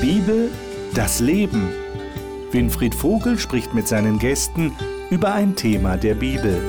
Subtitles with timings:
[0.00, 0.48] Bibel,
[0.94, 1.70] das Leben.
[2.52, 4.72] Winfried Vogel spricht mit seinen Gästen
[5.10, 6.62] über ein Thema der Bibel.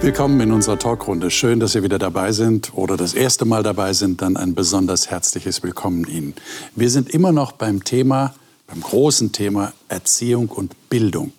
[0.00, 1.30] Willkommen in unserer Talkrunde.
[1.30, 4.22] Schön, dass Sie wieder dabei sind oder das erste Mal dabei sind.
[4.22, 6.34] Dann ein besonders herzliches Willkommen Ihnen.
[6.74, 8.32] Wir sind immer noch beim Thema,
[8.70, 11.32] beim großen Thema Erziehung und Bildung.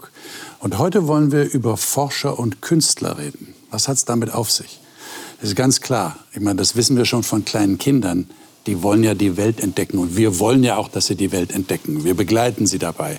[0.59, 3.55] Und heute wollen wir über Forscher und Künstler reden.
[3.71, 4.79] Was hat es damit auf sich?
[5.39, 6.19] Das ist ganz klar.
[6.33, 8.27] Ich meine, das wissen wir schon von kleinen Kindern
[8.67, 9.97] die wollen ja die Welt entdecken.
[9.97, 12.03] Und wir wollen ja auch, dass sie die Welt entdecken.
[12.03, 13.13] Wir begleiten sie dabei.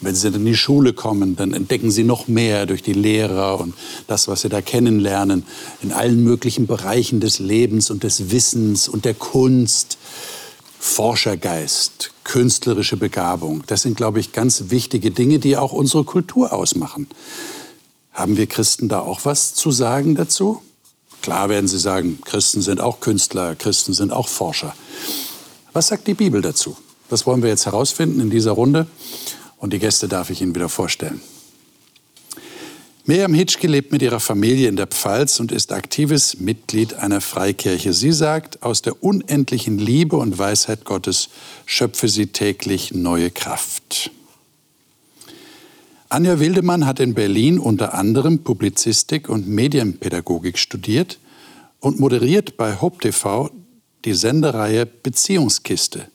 [0.00, 2.94] Und wenn sie dann in die Schule kommen, dann entdecken sie noch mehr durch die
[2.94, 3.74] Lehrer und
[4.06, 5.44] das, was sie da kennenlernen,
[5.82, 9.98] in allen möglichen Bereichen des Lebens und des Wissens und der Kunst.
[10.78, 17.08] Forschergeist, künstlerische Begabung, das sind, glaube ich, ganz wichtige Dinge, die auch unsere Kultur ausmachen.
[18.12, 20.62] Haben wir Christen da auch was zu sagen dazu?
[21.22, 24.74] Klar werden Sie sagen, Christen sind auch Künstler, Christen sind auch Forscher.
[25.72, 26.76] Was sagt die Bibel dazu?
[27.08, 28.86] Das wollen wir jetzt herausfinden in dieser Runde.
[29.58, 31.20] Und die Gäste darf ich Ihnen wieder vorstellen.
[33.08, 37.92] Miriam Hitschke lebt mit ihrer Familie in der Pfalz und ist aktives Mitglied einer Freikirche.
[37.92, 41.28] Sie sagt, aus der unendlichen Liebe und Weisheit Gottes
[41.66, 44.10] schöpfe sie täglich neue Kraft.
[46.08, 51.20] Anja Wildemann hat in Berlin unter anderem Publizistik und Medienpädagogik studiert
[51.78, 53.52] und moderiert bei Hope TV
[54.04, 56.08] die Sendereihe Beziehungskiste.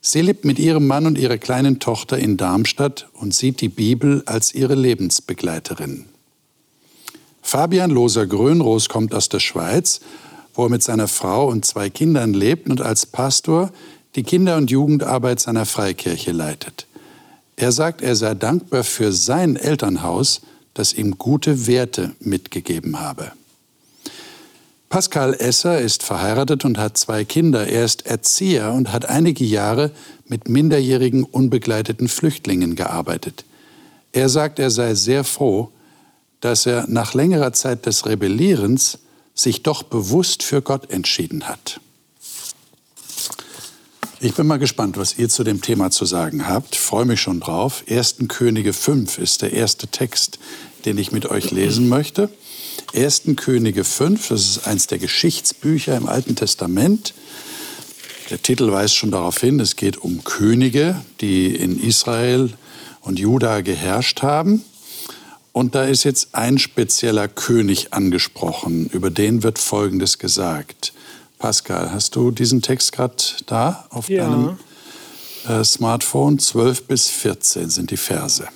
[0.00, 4.22] Sie lebt mit ihrem Mann und ihrer kleinen Tochter in Darmstadt und sieht die Bibel
[4.24, 6.06] als ihre Lebensbegleiterin.
[7.42, 10.00] Fabian Loser-Grönroos kommt aus der Schweiz,
[10.54, 13.70] wo er mit seiner Frau und zwei Kindern lebt und als Pastor
[14.14, 16.86] die Kinder- und Jugendarbeit seiner Freikirche leitet.
[17.56, 20.40] Er sagt, er sei dankbar für sein Elternhaus,
[20.74, 23.32] das ihm gute Werte mitgegeben habe.
[24.88, 27.66] Pascal Esser ist verheiratet und hat zwei Kinder.
[27.66, 29.90] Er ist Erzieher und hat einige Jahre
[30.26, 33.44] mit minderjährigen unbegleiteten Flüchtlingen gearbeitet.
[34.12, 35.70] Er sagt, er sei sehr froh,
[36.42, 38.98] dass er nach längerer Zeit des Rebellierens
[39.34, 41.80] sich doch bewusst für Gott entschieden hat.
[44.20, 46.74] Ich bin mal gespannt, was ihr zu dem Thema zu sagen habt.
[46.74, 47.84] Ich freue mich schon drauf.
[47.88, 48.16] 1.
[48.28, 50.38] Könige 5 ist der erste Text,
[50.84, 52.28] den ich mit euch lesen möchte.
[52.94, 53.22] 1.
[53.36, 57.14] Könige 5, das ist eins der Geschichtsbücher im Alten Testament.
[58.30, 62.52] Der Titel weist schon darauf hin, es geht um Könige, die in Israel
[63.00, 64.64] und Juda geherrscht haben.
[65.52, 70.94] Und da ist jetzt ein spezieller König angesprochen, über den wird Folgendes gesagt.
[71.38, 74.24] Pascal, hast du diesen Text gerade da auf ja.
[74.24, 74.58] deinem
[75.46, 76.38] äh, Smartphone?
[76.38, 78.48] 12 bis 14 sind die Verse.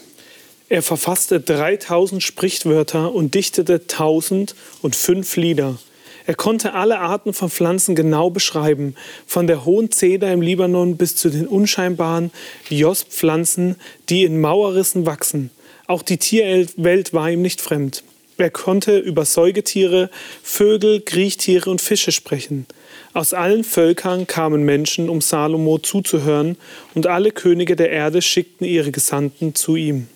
[0.68, 5.78] Er verfasste 3000 Sprichwörter und dichtete 1005 Lieder.
[6.26, 8.96] Er konnte alle Arten von Pflanzen genau beschreiben,
[9.26, 12.32] von der hohen Zeder im Libanon bis zu den unscheinbaren
[12.68, 13.76] Jospflanzen,
[14.08, 15.50] die in Mauerrissen wachsen.
[15.86, 18.02] Auch die Tierwelt war ihm nicht fremd.
[18.38, 20.10] Er konnte über Säugetiere,
[20.42, 22.66] Vögel, Kriechtiere und Fische sprechen.
[23.14, 26.56] Aus allen Völkern kamen Menschen, um Salomo zuzuhören,
[26.94, 30.08] und alle Könige der Erde schickten ihre Gesandten zu ihm.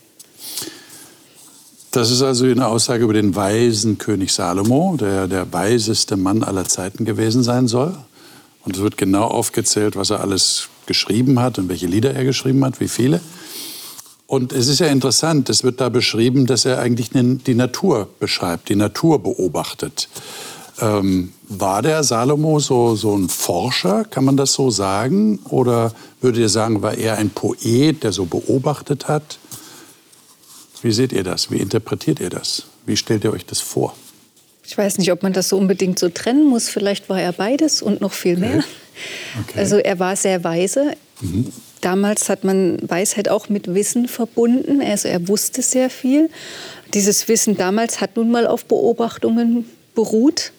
[1.89, 6.65] Das ist also eine Aussage über den weisen König Salomo, der der weiseste Mann aller
[6.65, 7.97] Zeiten gewesen sein soll.
[8.63, 12.63] Und es wird genau aufgezählt, was er alles geschrieben hat und welche Lieder er geschrieben
[12.63, 13.19] hat, wie viele.
[14.31, 18.69] Und es ist ja interessant, es wird da beschrieben, dass er eigentlich die Natur beschreibt,
[18.69, 20.07] die Natur beobachtet.
[20.79, 25.39] Ähm, war der Salomo so, so ein Forscher, kann man das so sagen?
[25.49, 29.37] Oder würdet ihr sagen, war er ein Poet, der so beobachtet hat?
[30.81, 31.51] Wie seht ihr das?
[31.51, 32.63] Wie interpretiert ihr das?
[32.85, 33.97] Wie stellt ihr euch das vor?
[34.63, 36.69] Ich weiß nicht, ob man das so unbedingt so trennen muss.
[36.69, 38.59] Vielleicht war er beides und noch viel mehr.
[38.59, 39.49] Okay.
[39.49, 39.59] Okay.
[39.59, 40.93] Also er war sehr weise.
[41.19, 41.51] Mhm.
[41.81, 44.81] Damals hat man Weisheit auch mit Wissen verbunden.
[44.81, 46.29] Also er wusste sehr viel.
[46.93, 50.51] Dieses Wissen damals hat nun mal auf Beobachtungen beruht.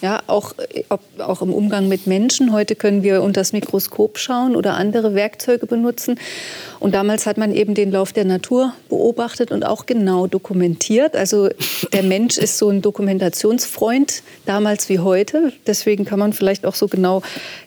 [0.00, 0.54] Ja, auch,
[0.90, 2.52] ob, auch im Umgang mit Menschen.
[2.52, 6.20] Heute können wir unter das Mikroskop schauen oder andere Werkzeuge benutzen.
[6.78, 11.16] Und damals hat man eben den Lauf der Natur beobachtet und auch genau dokumentiert.
[11.16, 11.48] Also
[11.92, 15.54] der Mensch ist so ein Dokumentationsfreund, damals wie heute.
[15.66, 17.22] Deswegen kann man vielleicht auch so genau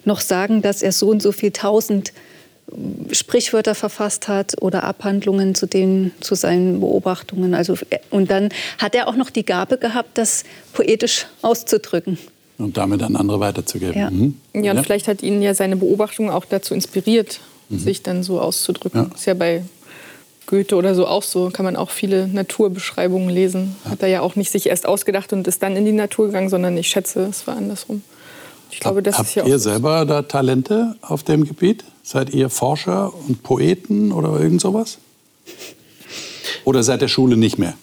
[0.06, 2.14] noch sagen, dass er so und so viel tausend
[3.12, 7.54] Sprichwörter verfasst hat oder Abhandlungen zu, den, zu seinen Beobachtungen.
[7.54, 7.76] Also,
[8.10, 10.44] und dann hat er auch noch die Gabe gehabt, das
[10.74, 12.18] poetisch auszudrücken.
[12.58, 13.98] Und damit an andere weiterzugeben.
[13.98, 14.36] Ja, mhm.
[14.54, 14.84] ja und ja.
[14.84, 17.80] vielleicht hat ihn ja seine Beobachtung auch dazu inspiriert, mhm.
[17.80, 19.08] sich dann so auszudrücken.
[19.10, 19.16] Ja.
[19.16, 19.64] Ist ja bei
[20.48, 23.76] Goethe oder so auch so, kann man auch viele Naturbeschreibungen lesen.
[23.86, 26.50] Hat er ja auch nicht sich erst ausgedacht und ist dann in die Natur gegangen,
[26.50, 28.02] sondern ich schätze, es war andersrum.
[28.72, 31.84] Ich glaube, das Habt ist ja ihr selber da Talente auf dem Gebiet?
[32.08, 34.98] Seid ihr Forscher und Poeten oder irgend sowas?
[36.64, 37.74] Oder seit der Schule nicht mehr?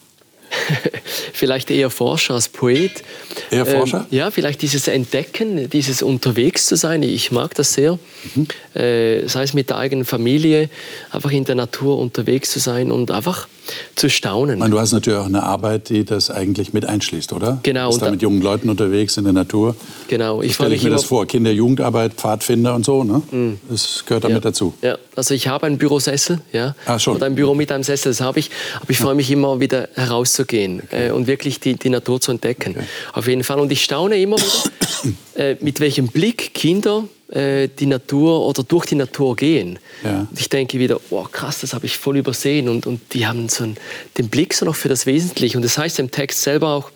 [1.31, 3.03] vielleicht eher Forscher als Poet.
[3.51, 4.07] Eher Forscher?
[4.09, 7.03] Ähm, ja, vielleicht dieses Entdecken, dieses unterwegs zu sein.
[7.03, 7.99] Ich mag das sehr.
[8.33, 8.47] Mhm.
[8.73, 10.71] Äh, sei es mit der eigenen Familie,
[11.11, 13.47] einfach in der Natur unterwegs zu sein und einfach
[13.95, 14.59] zu staunen.
[14.59, 17.59] Meine, du hast natürlich auch eine Arbeit, die das eigentlich mit einschließt, oder?
[17.63, 17.85] Genau.
[17.85, 19.75] Du bist da mit jungen Leuten unterwegs in der Natur.
[20.07, 20.41] Genau.
[20.41, 23.21] Ich stelle mir das vor, Kinder-Jugendarbeit, Pfadfinder und so, ne?
[23.31, 23.59] Mhm.
[23.69, 24.49] Das gehört damit ja.
[24.49, 24.73] dazu.
[24.81, 26.75] Ja, also ich habe einen Bürosessel, ja.
[26.85, 27.15] Ah, schon.
[27.15, 28.51] Oder ein Büro mit einem Sessel, das habe ich.
[28.81, 31.07] Aber ich freue mich immer wieder herauszugehen okay.
[31.07, 32.75] äh, und wirklich die, die Natur zu entdecken.
[32.75, 32.85] Okay.
[33.13, 33.59] Auf jeden Fall.
[33.59, 38.85] Und ich staune immer wieder, äh, mit welchem Blick Kinder äh, die Natur oder durch
[38.85, 39.79] die Natur gehen.
[40.03, 40.27] Ja.
[40.35, 42.69] ich denke wieder, oh, krass, das habe ich voll übersehen.
[42.69, 43.77] Und, und die haben so einen,
[44.17, 45.57] den Blick so noch für das Wesentliche.
[45.57, 46.91] Und das heißt im Text selber auch,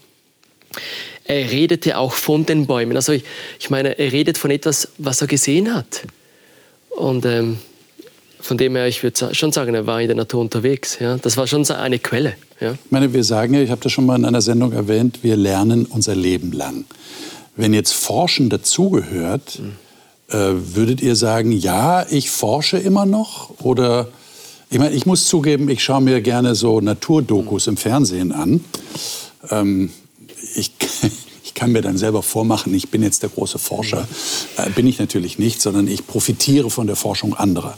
[1.26, 2.96] er redete auch von den Bäumen.
[2.96, 3.24] Also ich,
[3.60, 6.04] ich meine, er redet von etwas, was er gesehen hat.
[6.90, 7.60] Und ähm,
[8.40, 10.98] von dem her, ich würde schon sagen, er war in der Natur unterwegs.
[11.00, 11.18] Ja?
[11.18, 12.36] Das war schon eine Quelle.
[12.60, 12.74] Ja?
[12.74, 15.36] Ich meine, wir sagen ja, ich habe das schon mal in einer Sendung erwähnt, wir
[15.36, 16.86] lernen unser Leben lang.
[17.60, 19.60] Wenn jetzt Forschen dazugehört,
[20.30, 23.50] äh, würdet ihr sagen, ja, ich forsche immer noch?
[23.60, 24.08] Oder
[24.70, 28.64] ich meine, ich muss zugeben, ich schaue mir gerne so Naturdokus im Fernsehen an.
[29.50, 29.92] Ähm,
[30.56, 30.72] ich,
[31.44, 34.08] ich kann mir dann selber vormachen, ich bin jetzt der große Forscher.
[34.56, 37.78] Äh, bin ich natürlich nicht, sondern ich profitiere von der Forschung anderer.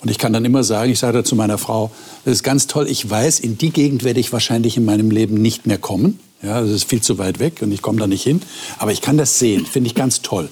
[0.00, 1.90] Und ich kann dann immer sagen, ich sage zu meiner Frau,
[2.24, 5.40] das ist ganz toll, ich weiß, in die Gegend werde ich wahrscheinlich in meinem Leben
[5.40, 6.20] nicht mehr kommen.
[6.42, 8.42] Ja, das ist viel zu weit weg und ich komme da nicht hin.
[8.78, 10.48] Aber ich kann das sehen, finde ich ganz toll.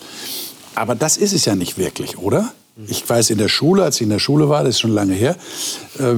[0.75, 2.53] Aber das ist es ja nicht wirklich, oder?
[2.89, 5.15] Ich weiß, in der Schule, als ich in der Schule war, das ist schon lange
[5.15, 5.37] her,
[5.99, 6.15] äh,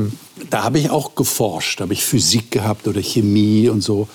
[0.49, 1.81] da habe ich auch geforscht.
[1.81, 4.09] Da habe ich Physik gehabt oder Chemie und so.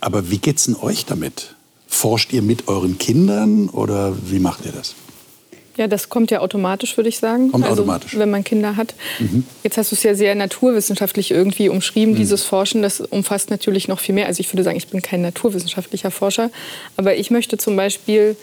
[0.00, 1.54] Aber wie geht's denn euch damit?
[1.86, 4.96] Forscht ihr mit euren Kindern oder wie macht ihr das?
[5.76, 7.50] Ja, das kommt ja automatisch, würde ich sagen.
[7.50, 8.16] Kommt also, automatisch.
[8.16, 8.94] Wenn man Kinder hat.
[9.18, 9.44] Mhm.
[9.64, 12.18] Jetzt hast du es ja sehr naturwissenschaftlich irgendwie umschrieben, mhm.
[12.18, 12.82] dieses Forschen.
[12.82, 14.26] Das umfasst natürlich noch viel mehr.
[14.26, 16.50] Also ich würde sagen, ich bin kein naturwissenschaftlicher Forscher.
[16.96, 18.36] Aber ich möchte zum Beispiel,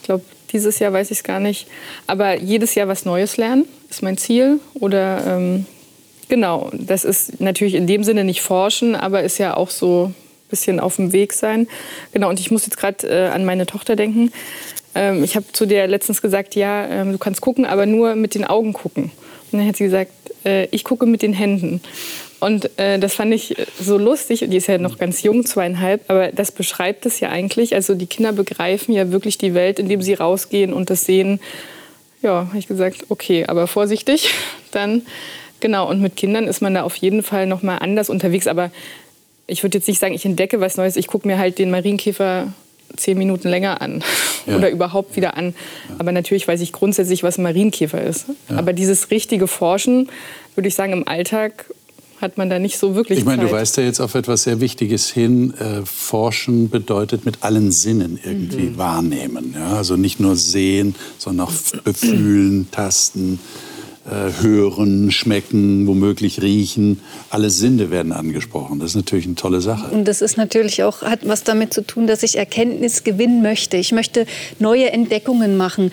[0.00, 1.66] ich glaube, dieses Jahr weiß ich es gar nicht.
[2.06, 4.60] Aber jedes Jahr was Neues lernen ist mein Ziel.
[4.74, 5.66] Oder ähm,
[6.28, 10.14] genau, das ist natürlich in dem Sinne nicht forschen, aber ist ja auch so ein
[10.50, 11.66] bisschen auf dem Weg sein.
[12.12, 14.32] Genau, und ich muss jetzt gerade äh, an meine Tochter denken.
[14.98, 18.34] Ähm, ich habe zu der letztens gesagt, ja, ähm, du kannst gucken, aber nur mit
[18.34, 19.12] den Augen gucken.
[19.52, 20.10] Und dann hat sie gesagt,
[20.44, 21.80] äh, ich gucke mit den Händen.
[22.40, 24.44] Und äh, das fand ich so lustig.
[24.48, 26.02] Die ist ja noch ganz jung, zweieinhalb.
[26.08, 27.76] Aber das beschreibt es ja eigentlich.
[27.76, 31.40] Also die Kinder begreifen ja wirklich die Welt, indem sie rausgehen und das sehen.
[32.20, 34.30] Ja, habe ich gesagt, okay, aber vorsichtig.
[34.72, 35.02] Dann
[35.60, 35.88] genau.
[35.88, 38.48] Und mit Kindern ist man da auf jeden Fall noch mal anders unterwegs.
[38.48, 38.72] Aber
[39.46, 40.96] ich würde jetzt nicht sagen, ich entdecke was Neues.
[40.96, 42.52] Ich gucke mir halt den Marienkäfer
[42.96, 44.02] zehn Minuten länger an
[44.46, 44.56] ja.
[44.56, 45.54] oder überhaupt wieder an.
[45.98, 48.26] Aber natürlich weiß ich grundsätzlich, was ein Marienkäfer ist.
[48.48, 48.56] Ja.
[48.56, 50.08] Aber dieses richtige Forschen,
[50.54, 51.66] würde ich sagen, im Alltag
[52.20, 53.50] hat man da nicht so wirklich Ich meine, Zeit.
[53.50, 55.54] du weißt ja jetzt auf etwas sehr Wichtiges hin.
[55.54, 58.78] Äh, forschen bedeutet mit allen Sinnen irgendwie mhm.
[58.78, 59.54] wahrnehmen.
[59.56, 59.76] Ja?
[59.76, 61.52] Also nicht nur sehen, sondern auch
[61.84, 63.38] befühlen, tasten,
[64.10, 67.00] hören, schmecken, womöglich riechen.
[67.30, 68.78] Alle Sinne werden angesprochen.
[68.78, 69.90] Das ist natürlich eine tolle Sache.
[69.90, 73.76] Und das ist natürlich auch, hat was damit zu tun, dass ich Erkenntnis gewinnen möchte.
[73.76, 74.26] Ich möchte
[74.58, 75.92] neue Entdeckungen machen.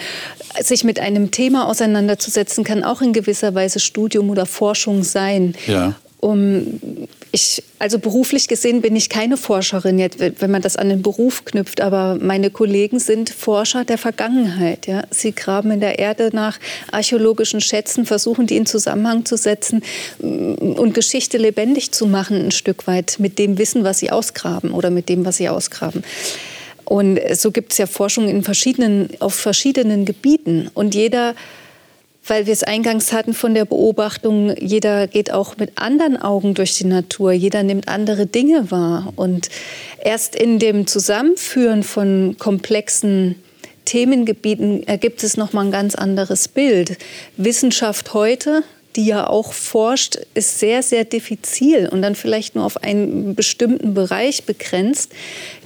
[0.60, 5.56] Sich mit einem Thema auseinanderzusetzen, kann auch in gewisser Weise Studium oder Forschung sein.
[5.68, 5.96] Ja
[6.26, 6.80] um
[7.32, 11.46] ich, also beruflich gesehen bin ich keine Forscherin, jetzt, wenn man das an den Beruf
[11.46, 14.88] knüpft, aber meine Kollegen sind Forscher der Vergangenheit.
[14.88, 15.04] Ja.
[15.12, 16.60] Sie graben in der Erde nach
[16.92, 19.84] archäologischen Schätzen, versuchen die in Zusammenhang zu setzen
[20.20, 24.72] mm, und Geschichte lebendig zu machen, ein Stück weit mit dem Wissen, was sie ausgraben
[24.72, 26.04] oder mit dem, was sie ausgraben.
[26.86, 30.72] Und so gibt es ja Forschung in verschiedenen, auf verschiedenen Gebieten.
[30.74, 31.36] Und jeder
[32.28, 36.78] weil wir es eingangs hatten von der Beobachtung, jeder geht auch mit anderen Augen durch
[36.78, 39.14] die Natur, jeder nimmt andere Dinge wahr.
[39.16, 39.50] Und
[40.04, 43.36] erst in dem Zusammenführen von komplexen
[43.86, 46.98] Themengebieten ergibt es nochmal ein ganz anderes Bild.
[47.38, 48.64] Wissenschaft heute,
[48.96, 53.94] die ja auch forscht, ist sehr, sehr diffizil und dann vielleicht nur auf einen bestimmten
[53.94, 55.12] Bereich begrenzt,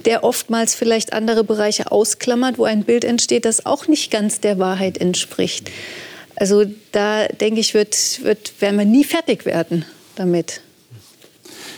[0.04, 4.58] der oftmals vielleicht andere Bereiche ausklammert, wo ein Bild entsteht, das auch nicht ganz der
[4.58, 5.70] Wahrheit entspricht.
[6.40, 9.84] Also da denke ich, wird, wird, werden wir nie fertig werden
[10.16, 10.62] damit.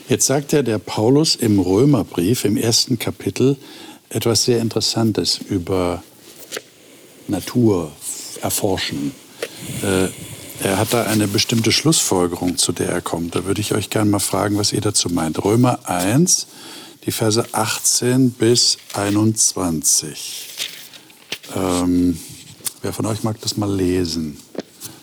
[0.09, 3.57] Jetzt sagt ja der Paulus im Römerbrief im ersten Kapitel
[4.09, 6.05] etwas sehr Interessantes über
[7.27, 7.91] Natur
[8.41, 9.13] erforschen.
[9.83, 10.09] Äh,
[10.65, 13.35] er hat da eine bestimmte Schlussfolgerung, zu der er kommt.
[13.35, 15.45] Da würde ich euch gerne mal fragen, was ihr dazu meint.
[15.45, 16.47] Römer 1,
[17.05, 20.47] die Verse 18 bis 21.
[21.57, 22.17] Ähm,
[22.83, 24.37] wer von euch mag das mal lesen?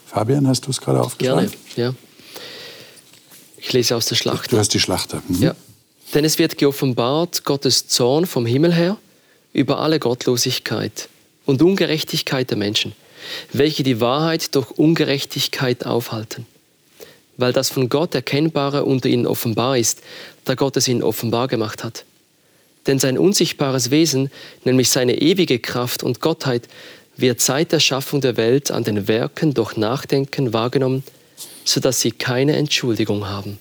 [0.05, 1.51] Fabian, hast du es gerade aufgeschrieben?
[1.75, 1.93] Gerne, ja.
[3.57, 4.51] Ich lese aus der Schlacht.
[4.51, 5.21] Du hast die Schlachter.
[5.27, 5.41] Mhm.
[5.41, 5.55] Ja.
[6.13, 8.97] Denn es wird geoffenbart Gottes Zorn vom Himmel her
[9.53, 11.09] über alle Gottlosigkeit
[11.45, 12.93] und Ungerechtigkeit der Menschen
[13.51, 16.45] welche die Wahrheit durch Ungerechtigkeit aufhalten.
[17.37, 20.01] Weil das von Gott Erkennbare unter ihnen offenbar ist,
[20.45, 22.05] da Gott es ihnen offenbar gemacht hat.
[22.87, 24.31] Denn sein unsichtbares Wesen,
[24.63, 26.67] nämlich seine ewige Kraft und Gottheit,
[27.21, 31.03] wird seit der Schaffung der Welt an den Werken durch Nachdenken wahrgenommen,
[31.65, 33.59] sodass sie keine Entschuldigung haben.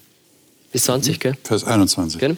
[0.72, 1.20] Bis 20, mhm.
[1.20, 1.34] gell?
[1.44, 2.20] Vers 21.
[2.20, 2.36] Gell?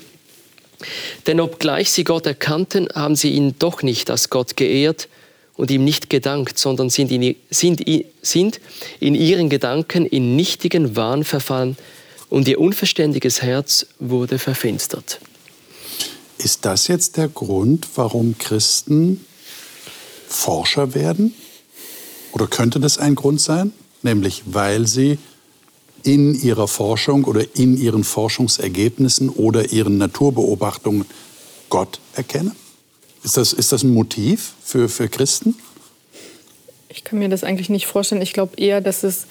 [1.26, 5.08] Denn obgleich sie Gott erkannten, haben sie ihn doch nicht als Gott geehrt
[5.56, 7.84] und ihm nicht gedankt, sondern sind in, sind,
[8.22, 8.60] sind
[8.98, 11.76] in ihren Gedanken in nichtigen Wahn verfallen
[12.30, 15.20] und ihr unverständiges Herz wurde verfinstert.
[16.38, 19.26] Ist das jetzt der Grund, warum Christen
[20.30, 21.34] Forscher werden?
[22.32, 23.72] Oder könnte das ein Grund sein?
[24.02, 25.18] Nämlich weil sie
[26.02, 31.04] in ihrer Forschung oder in ihren Forschungsergebnissen oder ihren Naturbeobachtungen
[31.68, 32.52] Gott erkennen?
[33.22, 35.56] Ist das, ist das ein Motiv für, für Christen?
[36.88, 38.22] Ich kann mir das eigentlich nicht vorstellen.
[38.22, 39.26] Ich glaube eher, dass es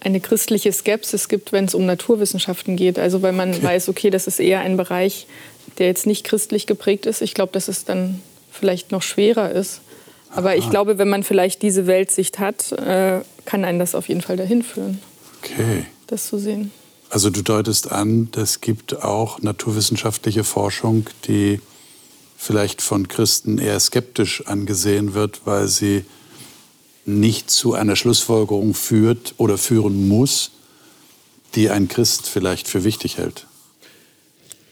[0.00, 2.98] eine christliche Skepsis gibt, wenn es um Naturwissenschaften geht.
[2.98, 3.62] Also weil man okay.
[3.62, 5.26] weiß, okay, das ist eher ein Bereich,
[5.78, 7.22] der jetzt nicht christlich geprägt ist.
[7.22, 8.20] Ich glaube, dass es dann
[8.52, 9.80] vielleicht noch schwerer ist.
[10.36, 10.56] Aber Aha.
[10.56, 14.36] ich glaube, wenn man vielleicht diese Weltsicht hat, äh, kann einen das auf jeden Fall
[14.36, 15.00] dahin führen.
[15.42, 15.86] Okay.
[16.06, 16.70] Das zu sehen.
[17.08, 21.60] Also du deutest an, es gibt auch naturwissenschaftliche Forschung, die
[22.36, 26.04] vielleicht von Christen eher skeptisch angesehen wird, weil sie
[27.04, 30.50] nicht zu einer Schlussfolgerung führt oder führen muss,
[31.54, 33.46] die ein Christ vielleicht für wichtig hält.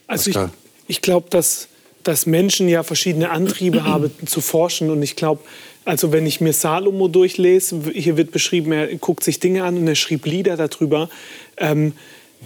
[0.06, 0.36] Also ich,
[0.88, 1.68] ich glaube, dass,
[2.04, 5.42] dass Menschen ja verschiedene Antriebe haben zu forschen und ich glaube,
[5.84, 9.86] also wenn ich mir Salomo durchlese, hier wird beschrieben, er guckt sich Dinge an und
[9.86, 11.10] er schrieb Lieder darüber.
[11.58, 11.92] Ähm,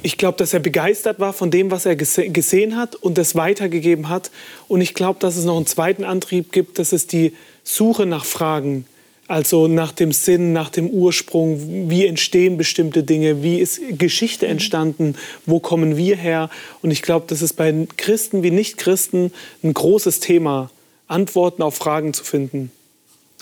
[0.02, 3.34] ich glaube, dass er begeistert war von dem, was er gese gesehen hat und das
[3.34, 4.30] weitergegeben hat.
[4.68, 7.34] Und ich glaube, dass es noch einen zweiten Antrieb gibt, das ist die
[7.64, 8.86] Suche nach Fragen.
[9.28, 14.52] Also nach dem Sinn, nach dem Ursprung, wie entstehen bestimmte Dinge, wie ist Geschichte mhm.
[14.52, 16.48] entstanden, wo kommen wir her.
[16.80, 19.32] Und ich glaube, das ist bei Christen wie Nichtchristen
[19.62, 20.70] ein großes Thema,
[21.08, 22.72] Antworten auf Fragen zu finden.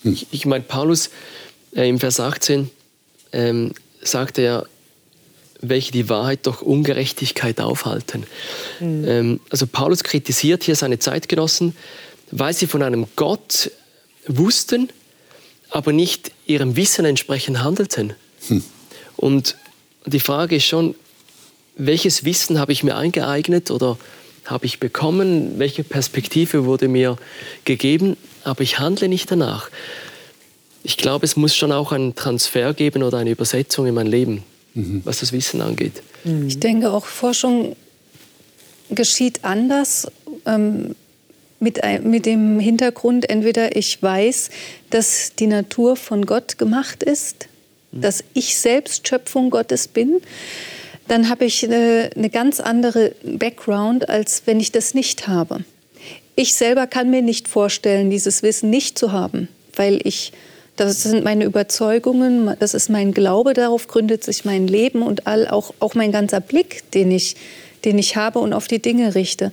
[0.03, 1.11] Ich, ich meine, Paulus
[1.75, 2.69] äh, im Vers 18
[3.33, 4.65] ähm, sagte ja,
[5.61, 8.25] welche die Wahrheit durch Ungerechtigkeit aufhalten.
[8.81, 9.05] Mhm.
[9.07, 11.77] Ähm, also Paulus kritisiert hier seine Zeitgenossen,
[12.33, 13.71] weil sie von einem Gott
[14.27, 14.91] wussten,
[15.77, 18.15] aber nicht ihrem Wissen entsprechend handelten.
[18.49, 18.65] Hm.
[19.17, 19.57] Und
[20.07, 20.95] die Frage ist schon,
[21.77, 23.99] welches Wissen habe ich mir eingeeignet oder
[24.47, 25.59] habe ich bekommen?
[25.59, 27.17] Welche Perspektive wurde mir
[27.65, 28.17] gegeben?
[28.45, 29.69] Aber ich handle nicht danach.
[30.83, 34.45] Ich glaube, es muss schon auch einen Transfer geben oder eine Übersetzung in mein Leben
[34.77, 35.01] mhm.
[35.05, 36.03] was das Wissen angeht.
[36.25, 36.47] Mhm.
[36.47, 37.75] Ich denke, auch Forschung
[38.91, 40.07] geschieht anders.
[40.45, 40.95] Ähm,
[41.59, 44.51] mit, mit dem Hintergrund, entweder ich weiß,
[44.91, 47.49] dass die Natur von Gott gemacht ist,
[47.93, 48.03] mhm.
[48.03, 50.21] dass ich selbst Schöpfung Gottes bin,
[51.09, 55.65] dann habe ich eine, eine ganz andere Background, als wenn ich das nicht habe.
[56.35, 60.33] Ich selber kann mir nicht vorstellen, dieses Wissen nicht zu haben, weil ich
[60.77, 65.49] das sind meine Überzeugungen, das ist mein Glaube, darauf gründet sich mein Leben und all,
[65.49, 67.37] auch, auch mein ganzer Blick, den ich,
[67.87, 69.53] den ich habe und auf die Dinge richte.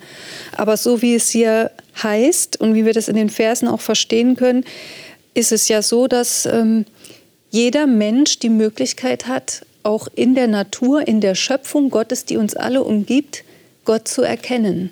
[0.58, 1.72] Aber so wie es hier
[2.02, 4.66] heißt und wie wir das in den Versen auch verstehen können,
[5.34, 6.86] ist es ja so, dass ähm,
[7.50, 12.56] jeder Mensch die Möglichkeit hat, auch in der Natur, in der Schöpfung Gottes, die uns
[12.56, 13.44] alle umgibt,
[13.86, 14.90] Gott zu erkennen.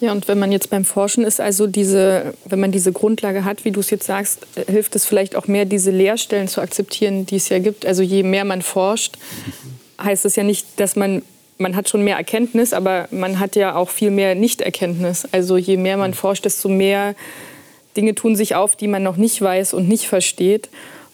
[0.00, 3.64] Ja, und wenn man jetzt beim Forschen ist, also diese, wenn man diese Grundlage hat,
[3.64, 7.24] wie du es jetzt sagst, äh, hilft es vielleicht auch mehr, diese Leerstellen zu akzeptieren,
[7.24, 7.86] die es ja gibt.
[7.86, 9.16] Also je mehr man forscht,
[10.02, 11.22] heißt es ja nicht, dass man
[11.58, 15.26] man hat schon mehr Erkenntnis, aber man hat ja auch viel mehr Nichterkenntnis.
[15.32, 17.14] Also je mehr man forscht, desto mehr
[17.96, 20.68] Dinge tun sich auf, die man noch nicht weiß und nicht versteht.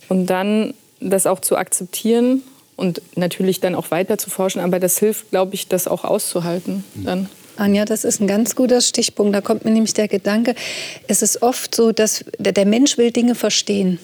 [0.09, 2.43] Und dann das auch zu akzeptieren
[2.77, 4.61] und natürlich dann auch weiter zu forschen.
[4.61, 7.29] Aber das hilft, glaube ich, das auch auszuhalten dann.
[7.57, 9.35] Anja, das ist ein ganz guter Stichpunkt.
[9.35, 10.55] Da kommt mir nämlich der Gedanke,
[11.09, 13.99] es ist oft so, dass der Mensch will Dinge verstehen.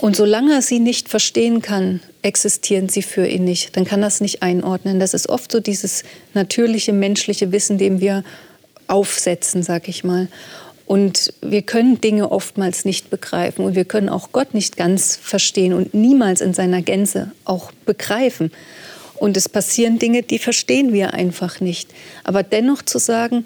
[0.00, 3.76] Und solange er sie nicht verstehen kann, existieren sie für ihn nicht.
[3.76, 5.00] Dann kann es nicht einordnen.
[5.00, 8.24] Das ist oft so dieses natürliche menschliche Wissen, dem wir
[8.86, 10.28] aufsetzen, sag ich mal.
[10.86, 15.74] Und wir können Dinge oftmals nicht begreifen und wir können auch Gott nicht ganz verstehen
[15.74, 18.50] und niemals in seiner Gänze auch begreifen.
[19.16, 21.90] Und es passieren Dinge, die verstehen wir einfach nicht.
[22.24, 23.44] Aber dennoch zu sagen,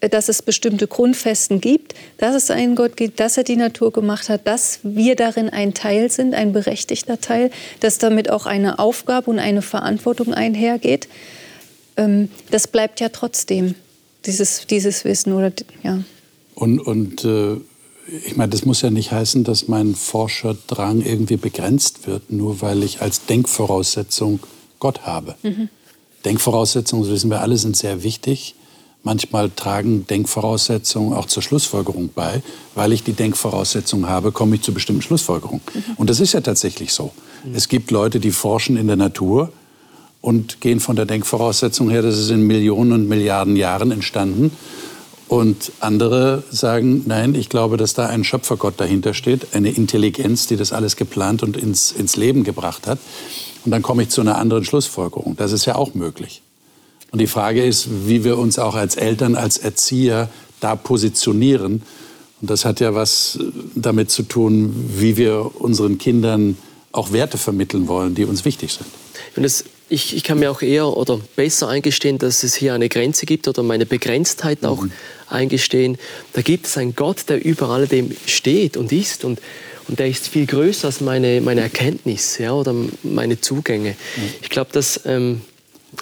[0.00, 4.28] dass es bestimmte Grundfesten gibt, dass es einen Gott gibt, dass er die Natur gemacht
[4.28, 7.50] hat, dass wir darin ein Teil sind, ein berechtigter Teil,
[7.80, 11.08] dass damit auch eine Aufgabe und eine Verantwortung einhergeht.
[11.96, 13.74] Ähm, das bleibt ja trotzdem,
[14.26, 15.32] dieses, dieses Wissen.
[15.32, 16.02] Oder, ja.
[16.54, 17.56] Und, und äh,
[18.26, 22.82] ich meine, das muss ja nicht heißen, dass mein Forscherdrang irgendwie begrenzt wird, nur weil
[22.82, 24.40] ich als Denkvoraussetzung
[24.78, 25.36] Gott habe.
[25.42, 25.68] Mhm.
[26.24, 28.54] Denkvoraussetzungen, das wissen wir alle, sind sehr wichtig.
[29.06, 32.42] Manchmal tragen Denkvoraussetzungen auch zur Schlussfolgerung bei.
[32.74, 35.60] Weil ich die Denkvoraussetzungen habe, komme ich zu bestimmten Schlussfolgerungen.
[35.72, 35.82] Mhm.
[35.96, 37.12] Und das ist ja tatsächlich so.
[37.44, 37.54] Mhm.
[37.54, 39.52] Es gibt Leute, die forschen in der Natur
[40.22, 44.50] und gehen von der Denkvoraussetzung her, das ist in Millionen und Milliarden Jahren entstanden.
[45.28, 50.56] Und andere sagen, nein, ich glaube, dass da ein Schöpfergott dahinter steht, eine Intelligenz, die
[50.56, 52.98] das alles geplant und ins, ins Leben gebracht hat.
[53.64, 55.36] Und dann komme ich zu einer anderen Schlussfolgerung.
[55.36, 56.42] Das ist ja auch möglich.
[57.16, 60.28] Und die Frage ist, wie wir uns auch als Eltern, als Erzieher
[60.60, 61.80] da positionieren.
[62.42, 63.38] Und das hat ja was
[63.74, 66.58] damit zu tun, wie wir unseren Kindern
[66.92, 68.84] auch Werte vermitteln wollen, die uns wichtig sind.
[69.34, 72.90] Und das, ich, ich, kann mir auch eher oder besser eingestehen, dass es hier eine
[72.90, 74.92] Grenze gibt oder meine Begrenztheit auch mhm.
[75.30, 75.96] eingestehen.
[76.34, 79.40] Da gibt es einen Gott, der über alledem steht und ist und,
[79.88, 83.92] und der ist viel größer als meine, meine Erkenntnis ja, oder meine Zugänge.
[84.16, 84.22] Mhm.
[84.42, 85.40] Ich glaube, dass ähm,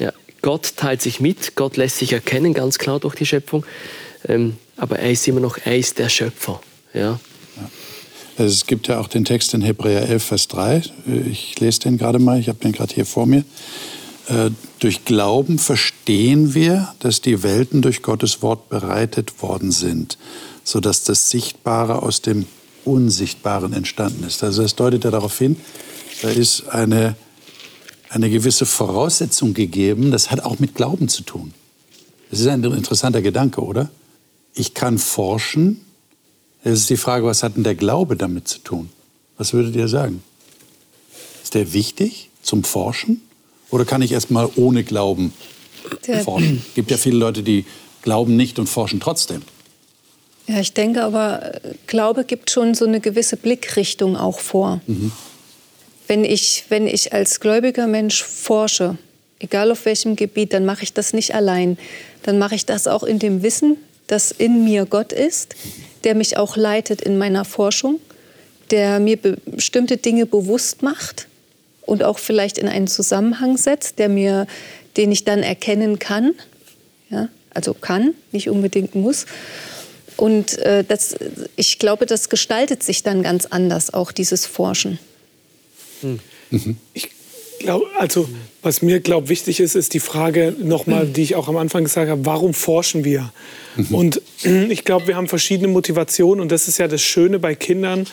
[0.01, 0.13] ja,
[0.45, 3.65] Gott teilt sich mit, Gott lässt sich erkennen, ganz klar durch die Schöpfung.
[4.29, 6.61] Ähm, aber er ist immer noch, er ist der Schöpfer.
[6.93, 7.19] Ja.
[8.37, 10.83] Also es gibt ja auch den Text in Hebräer 11, Vers 3.
[11.31, 13.43] Ich lese den gerade mal, ich habe den gerade hier vor mir.
[14.29, 20.19] Äh, durch Glauben verstehen wir, dass die Welten durch Gottes Wort bereitet worden sind,
[20.63, 22.45] sodass das Sichtbare aus dem
[22.85, 24.45] Unsichtbaren entstanden ist.
[24.45, 25.57] Also das deutet ja darauf hin,
[26.21, 27.17] da ist eine
[28.11, 30.11] eine gewisse Voraussetzung gegeben.
[30.11, 31.55] Das hat auch mit Glauben zu tun.
[32.31, 33.91] Das ist ein interessanter Gedanke, oder?
[34.55, 35.81] Ich kann forschen.
[36.63, 38.91] Es ist die Frage, was hat denn der Glaube damit zu tun?
[39.37, 40.23] Was würdet ihr sagen?
[41.43, 43.21] Ist der wichtig zum Forschen?
[43.71, 45.33] Oder kann ich erst mal ohne Glauben
[46.23, 46.63] forschen?
[46.69, 47.65] Es gibt ja viele Leute, die
[48.03, 49.43] glauben nicht und forschen trotzdem.
[50.47, 54.81] Ja, ich denke aber, Glaube gibt schon so eine gewisse Blickrichtung auch vor.
[54.87, 55.11] Mhm
[56.07, 58.99] wenn ich, wenn ich als gläubiger Mensch forsche,
[59.39, 61.79] egal auf welchem Gebiet, dann mache ich das nicht allein.
[62.23, 65.55] Dann mache ich das auch in dem Wissen, dass in mir Gott ist,
[66.05, 68.01] der mich auch leitet in meiner Forschung,
[68.71, 71.27] der mir bestimmte Dinge bewusst macht
[71.83, 74.47] und auch vielleicht in einen Zusammenhang setzt, der mir,
[74.97, 76.35] den ich dann erkennen kann.
[77.11, 79.27] Ja, also kann, nicht unbedingt muss.
[80.17, 81.17] Und äh, das,
[81.57, 84.99] ich glaube, das gestaltet sich dann ganz anders, auch dieses Forschen.
[86.05, 86.77] Mhm.
[86.93, 87.09] Ich
[87.59, 88.29] glaube, also
[88.63, 92.11] was mir glaube wichtig ist, ist die Frage nochmal, die ich auch am Anfang gesagt
[92.11, 93.33] habe: Warum forschen wir?
[93.77, 93.95] Mhm.
[93.95, 98.07] Und ich glaube, wir haben verschiedene Motivationen und das ist ja das Schöne bei Kindern,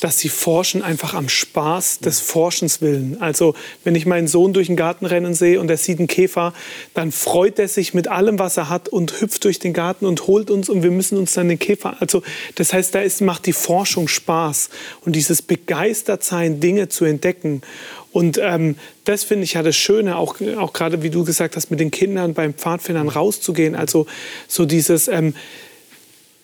[0.00, 3.20] dass sie forschen einfach am Spaß des Forschens willen.
[3.20, 6.54] Also wenn ich meinen Sohn durch den Garten rennen sehe und er sieht einen Käfer,
[6.94, 10.26] dann freut er sich mit allem, was er hat und hüpft durch den Garten und
[10.26, 11.96] holt uns und wir müssen uns dann den Käfer.
[12.00, 12.22] Also
[12.54, 14.70] das heißt, da ist, macht die Forschung Spaß
[15.04, 17.62] und dieses Begeistertsein, Dinge zu entdecken.
[18.12, 21.70] Und ähm, das finde ich ja das Schöne, auch, auch gerade wie du gesagt hast,
[21.70, 23.74] mit den Kindern beim Pfadfindern rauszugehen.
[23.74, 24.06] Also
[24.46, 25.34] so dieses ähm,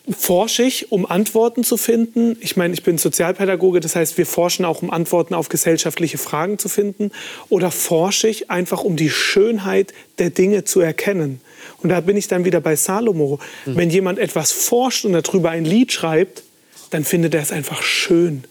[0.09, 2.37] forsche ich, um Antworten zu finden.
[2.39, 6.59] Ich meine, ich bin Sozialpädagoge, das heißt, wir forschen auch, um Antworten auf gesellschaftliche Fragen
[6.59, 7.11] zu finden.
[7.49, 11.41] Oder forsche ich einfach, um die Schönheit der Dinge zu erkennen.
[11.81, 13.39] Und da bin ich dann wieder bei Salomo.
[13.65, 13.75] Mhm.
[13.75, 16.43] Wenn jemand etwas forscht und darüber ein Lied schreibt,
[16.91, 18.43] dann findet er es einfach schön.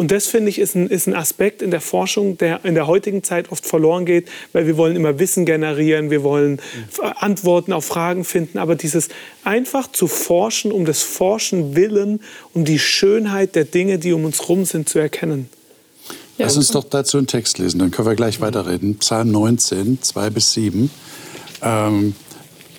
[0.00, 2.86] Und das, finde ich, ist ein, ist ein Aspekt in der Forschung, der in der
[2.86, 7.12] heutigen Zeit oft verloren geht, weil wir wollen immer Wissen generieren, wir wollen mhm.
[7.16, 8.56] Antworten auf Fragen finden.
[8.56, 9.10] Aber dieses
[9.44, 12.22] einfach zu forschen, um des Forschen willen,
[12.54, 15.50] um die Schönheit der Dinge, die um uns herum sind, zu erkennen.
[16.38, 18.96] Ja, Lass uns doch dazu einen Text lesen, dann können wir gleich weiterreden.
[19.00, 20.90] Psalm 19, 2 bis 7.
[21.60, 22.14] Ähm,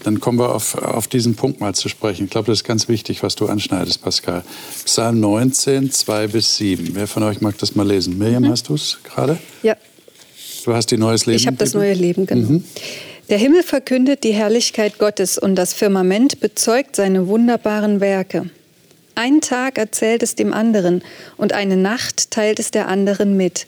[0.04, 2.26] dann kommen wir auf, auf diesen Punkt mal zu sprechen.
[2.26, 4.44] Ich glaube, das ist ganz wichtig, was du anschneidest, Pascal.
[4.86, 6.90] Psalm 19, 2 bis 7.
[6.94, 8.18] Wer von euch mag das mal lesen?
[8.18, 8.50] Miriam, mhm.
[8.50, 9.38] hast du es gerade?
[9.64, 9.76] Ja.
[10.66, 11.38] Du hast die Neues Leben?
[11.38, 12.50] Ich habe das neue Leben, genau.
[12.50, 12.64] Mhm.
[13.30, 18.50] Der Himmel verkündet die Herrlichkeit Gottes und das Firmament bezeugt seine wunderbaren Werke.
[19.16, 21.02] Ein Tag erzählt es dem anderen
[21.38, 23.68] und eine Nacht teilt es der anderen mit.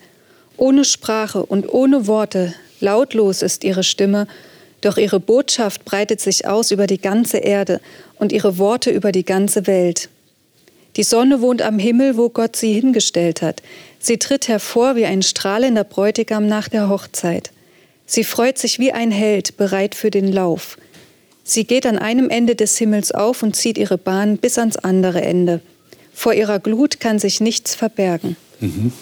[0.58, 4.28] Ohne Sprache und ohne Worte, lautlos ist ihre Stimme
[4.86, 7.80] doch ihre Botschaft breitet sich aus über die ganze Erde
[8.16, 10.10] und ihre Worte über die ganze Welt.
[10.96, 13.64] Die Sonne wohnt am Himmel, wo Gott sie hingestellt hat.
[14.00, 17.52] Sie tritt hervor wie ein strahlender Bräutigam nach der Hochzeit.
[18.06, 20.78] Sie freut sich wie ein Held, bereit für den Lauf.
[21.44, 25.22] Sie geht an einem Ende des Himmels auf und zieht ihre Bahn bis ans andere
[25.22, 25.62] Ende.
[26.14, 28.36] Vor ihrer Glut kann sich nichts verbergen.
[28.60, 28.94] Mhm.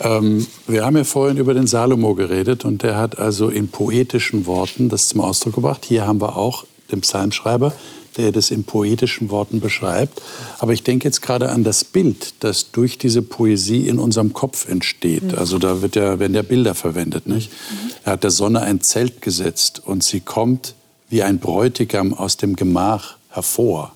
[0.00, 4.46] Ähm, wir haben ja vorhin über den Salomo geredet und der hat also in poetischen
[4.46, 5.84] Worten das zum Ausdruck gebracht.
[5.84, 7.72] Hier haben wir auch den Psalmschreiber,
[8.16, 10.22] der das in poetischen Worten beschreibt.
[10.58, 14.68] Aber ich denke jetzt gerade an das Bild, das durch diese Poesie in unserem Kopf
[14.68, 15.32] entsteht.
[15.32, 15.38] Mhm.
[15.38, 17.26] Also da wird ja, werden ja Bilder verwendet.
[17.26, 17.50] Nicht?
[17.50, 17.90] Mhm.
[18.04, 20.74] Er hat der Sonne ein Zelt gesetzt und sie kommt
[21.08, 23.94] wie ein Bräutigam aus dem Gemach hervor.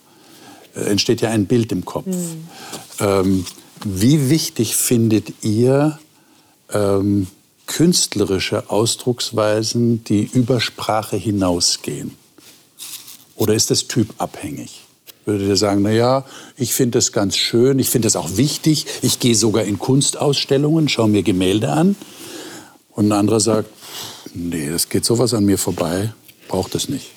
[0.74, 2.06] Äh, entsteht ja ein Bild im Kopf.
[2.06, 2.48] Mhm.
[3.00, 3.46] Ähm,
[3.84, 5.98] wie wichtig findet ihr
[6.72, 7.26] ähm,
[7.66, 12.16] künstlerische Ausdrucksweisen, die über Sprache hinausgehen?
[13.36, 14.82] Oder ist das typabhängig?
[15.24, 16.24] Würdet ihr sagen, na ja,
[16.56, 20.88] ich finde das ganz schön, ich finde das auch wichtig, ich gehe sogar in Kunstausstellungen,
[20.88, 21.96] schaue mir Gemälde an.
[22.90, 23.70] Und ein anderer sagt,
[24.34, 26.12] nee, das geht sowas an mir vorbei,
[26.48, 27.12] braucht es nicht.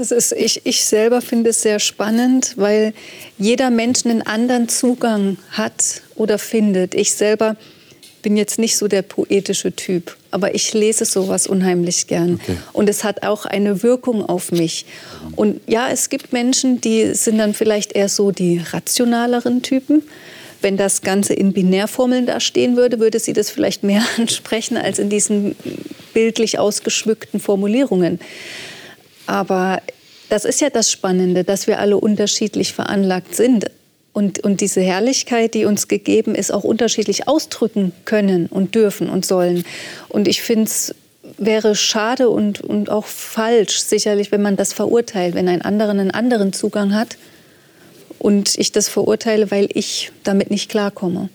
[0.00, 2.94] Das ist, ich, ich selber finde es sehr spannend, weil
[3.36, 6.94] jeder Mensch einen anderen Zugang hat oder findet.
[6.94, 7.54] Ich selber
[8.22, 12.40] bin jetzt nicht so der poetische Typ, aber ich lese sowas unheimlich gern.
[12.42, 12.56] Okay.
[12.72, 14.86] Und es hat auch eine Wirkung auf mich.
[15.36, 20.02] Und ja, es gibt Menschen, die sind dann vielleicht eher so die rationaleren Typen.
[20.62, 24.98] Wenn das Ganze in Binärformeln da stehen würde, würde sie das vielleicht mehr ansprechen als
[24.98, 25.56] in diesen
[26.14, 28.18] bildlich ausgeschmückten Formulierungen.
[29.26, 29.80] Aber
[30.28, 33.66] das ist ja das Spannende, dass wir alle unterschiedlich veranlagt sind
[34.12, 39.24] und, und diese Herrlichkeit, die uns gegeben ist, auch unterschiedlich ausdrücken können und dürfen und
[39.24, 39.64] sollen.
[40.08, 40.94] Und ich finde es
[41.38, 46.10] wäre schade und, und auch falsch, sicherlich, wenn man das verurteilt, wenn ein anderer einen
[46.10, 47.16] anderen Zugang hat
[48.18, 51.28] und ich das verurteile, weil ich damit nicht klarkomme.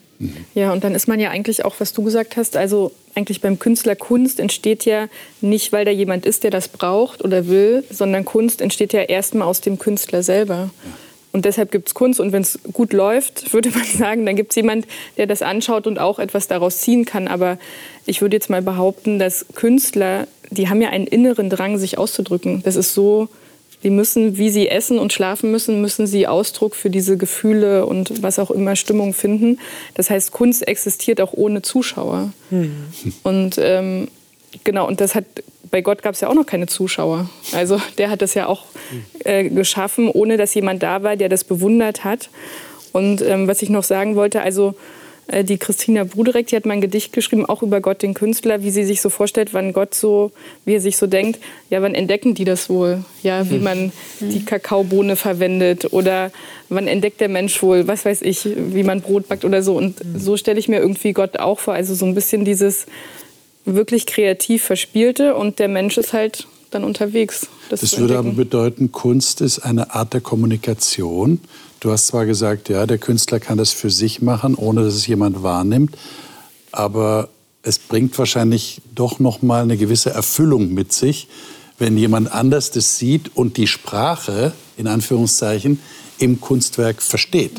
[0.53, 3.59] Ja, und dann ist man ja eigentlich auch, was du gesagt hast, also eigentlich beim
[3.59, 5.07] Künstler Kunst entsteht ja
[5.41, 9.47] nicht, weil da jemand ist, der das braucht oder will, sondern Kunst entsteht ja erstmal
[9.47, 10.69] aus dem Künstler selber.
[10.85, 10.91] Ja.
[11.35, 12.21] Und deshalb gibt es Kunst.
[12.21, 15.85] Und wenn es gut läuft, würde man sagen, dann gibt es jemand, der das anschaut
[15.85, 17.27] und auch etwas daraus ziehen kann.
[17.27, 17.57] Aber
[18.05, 22.63] ich würde jetzt mal behaupten, dass Künstler, die haben ja einen inneren Drang, sich auszudrücken.
[22.63, 23.27] Das ist so
[23.85, 28.21] die müssen, wie sie essen und schlafen müssen, müssen sie Ausdruck für diese Gefühle und
[28.23, 29.59] was auch immer Stimmung finden.
[29.93, 32.33] Das heißt, Kunst existiert auch ohne Zuschauer.
[32.49, 32.87] Mhm.
[33.23, 34.07] Und ähm,
[34.63, 35.25] genau, und das hat
[35.69, 37.29] bei Gott gab es ja auch noch keine Zuschauer.
[37.53, 38.65] Also der hat das ja auch
[39.23, 42.29] äh, geschaffen, ohne dass jemand da war, der das bewundert hat.
[42.91, 44.73] Und ähm, was ich noch sagen wollte, also
[45.43, 48.83] die Christina Bruderek, die hat mein Gedicht geschrieben, auch über Gott, den Künstler, wie sie
[48.83, 50.31] sich so vorstellt, wann Gott so,
[50.65, 53.03] wie er sich so denkt, ja, wann entdecken die das wohl?
[53.23, 56.31] Ja, wie man die Kakaobohne verwendet oder
[56.69, 59.75] wann entdeckt der Mensch wohl, was weiß ich, wie man Brot backt oder so.
[59.75, 62.85] Und so stelle ich mir irgendwie Gott auch vor, also so ein bisschen dieses
[63.65, 67.47] wirklich kreativ Verspielte und der Mensch ist halt dann unterwegs.
[67.69, 71.39] Das, das würde aber bedeuten, Kunst ist eine Art der Kommunikation.
[71.85, 75.05] Du hast zwar gesagt, ja, der Künstler kann das für sich machen, ohne dass es
[75.05, 75.95] jemand wahrnimmt,
[76.71, 77.29] aber
[77.61, 81.27] es bringt wahrscheinlich doch noch mal eine gewisse Erfüllung mit sich,
[81.77, 85.79] wenn jemand anders das sieht und die Sprache in Anführungszeichen
[86.17, 87.51] im Kunstwerk versteht.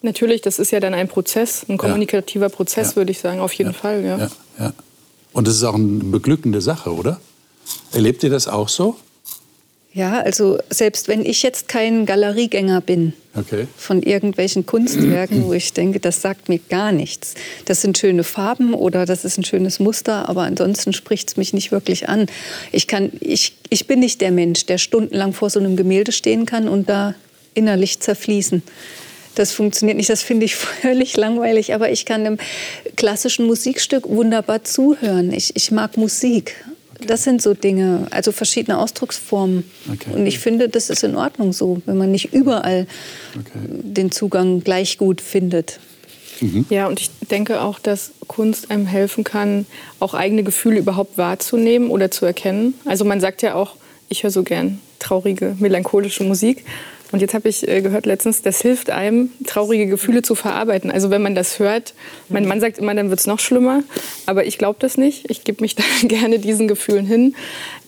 [0.00, 2.48] Natürlich, das ist ja dann ein Prozess, ein kommunikativer ja.
[2.48, 2.96] Prozess, ja.
[2.96, 3.78] würde ich sagen, auf jeden ja.
[3.78, 4.02] Fall.
[4.02, 4.30] Ja.
[4.58, 4.72] Ja.
[5.34, 7.20] Und das ist auch eine beglückende Sache, oder?
[7.92, 8.96] Erlebt ihr das auch so?
[9.94, 13.68] Ja, also selbst wenn ich jetzt kein Galeriegänger bin okay.
[13.76, 17.34] von irgendwelchen Kunstwerken, wo ich denke, das sagt mir gar nichts.
[17.66, 21.52] Das sind schöne Farben oder das ist ein schönes Muster, aber ansonsten spricht es mich
[21.52, 22.26] nicht wirklich an.
[22.72, 26.44] Ich, kann, ich, ich bin nicht der Mensch, der stundenlang vor so einem Gemälde stehen
[26.44, 27.14] kann und da
[27.54, 28.64] innerlich zerfließen.
[29.36, 32.38] Das funktioniert nicht, das finde ich völlig langweilig, aber ich kann einem
[32.96, 35.32] klassischen Musikstück wunderbar zuhören.
[35.32, 36.56] Ich, ich mag Musik
[37.06, 39.64] das sind so Dinge, also verschiedene Ausdrucksformen.
[39.92, 40.10] Okay.
[40.14, 42.86] Und ich finde, das ist in Ordnung so, wenn man nicht überall
[43.34, 43.58] okay.
[43.68, 45.80] den Zugang gleich gut findet.
[46.40, 46.66] Mhm.
[46.70, 49.66] Ja, und ich denke auch, dass Kunst einem helfen kann,
[50.00, 52.74] auch eigene Gefühle überhaupt wahrzunehmen oder zu erkennen.
[52.84, 53.76] Also man sagt ja auch,
[54.08, 56.64] ich höre so gern traurige, melancholische Musik.
[57.12, 60.90] Und jetzt habe ich äh, gehört letztens, das hilft einem, traurige Gefühle zu verarbeiten.
[60.90, 61.94] Also wenn man das hört,
[62.28, 63.82] mein Mann sagt immer, dann wird es noch schlimmer.
[64.26, 65.30] Aber ich glaube das nicht.
[65.30, 67.34] Ich gebe mich dann gerne diesen Gefühlen hin.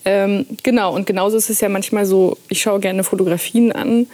[0.04, 4.06] Ähm, genau, und genauso ist es ja manchmal so, ich schaue gerne Fotografien an.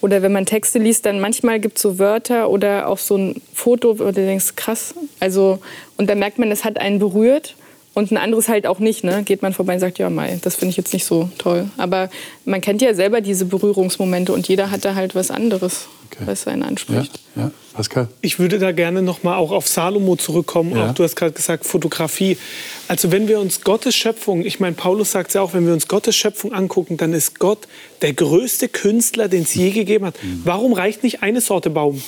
[0.00, 3.40] Oder wenn man Texte liest, dann manchmal gibt es so Wörter oder auch so ein
[3.54, 4.94] Foto, wo du denkst, krass.
[5.18, 5.60] Also,
[5.96, 7.54] und dann merkt man, es hat einen berührt.
[7.94, 9.22] Und ein anderes halt auch nicht, ne?
[9.24, 11.68] Geht man vorbei und sagt, ja, Mai, das finde ich jetzt nicht so toll.
[11.76, 12.10] Aber
[12.44, 15.86] man kennt ja selber diese Berührungsmomente und jeder hat da halt was anderes.
[16.16, 16.26] Okay.
[16.26, 17.20] was einen anspricht.
[17.36, 17.50] Ja, ja.
[17.74, 18.08] Pascal?
[18.20, 20.76] Ich würde da gerne noch mal auch auf Salomo zurückkommen.
[20.76, 20.90] Ja.
[20.90, 22.38] Auch du hast gerade gesagt Fotografie.
[22.86, 25.72] Also wenn wir uns Gottes Schöpfung, ich meine Paulus sagt es ja auch, wenn wir
[25.72, 27.66] uns Gottes Schöpfung angucken, dann ist Gott
[28.00, 30.22] der größte Künstler, den es je gegeben hat.
[30.22, 30.42] Mhm.
[30.44, 32.00] Warum reicht nicht eine Sorte Baum?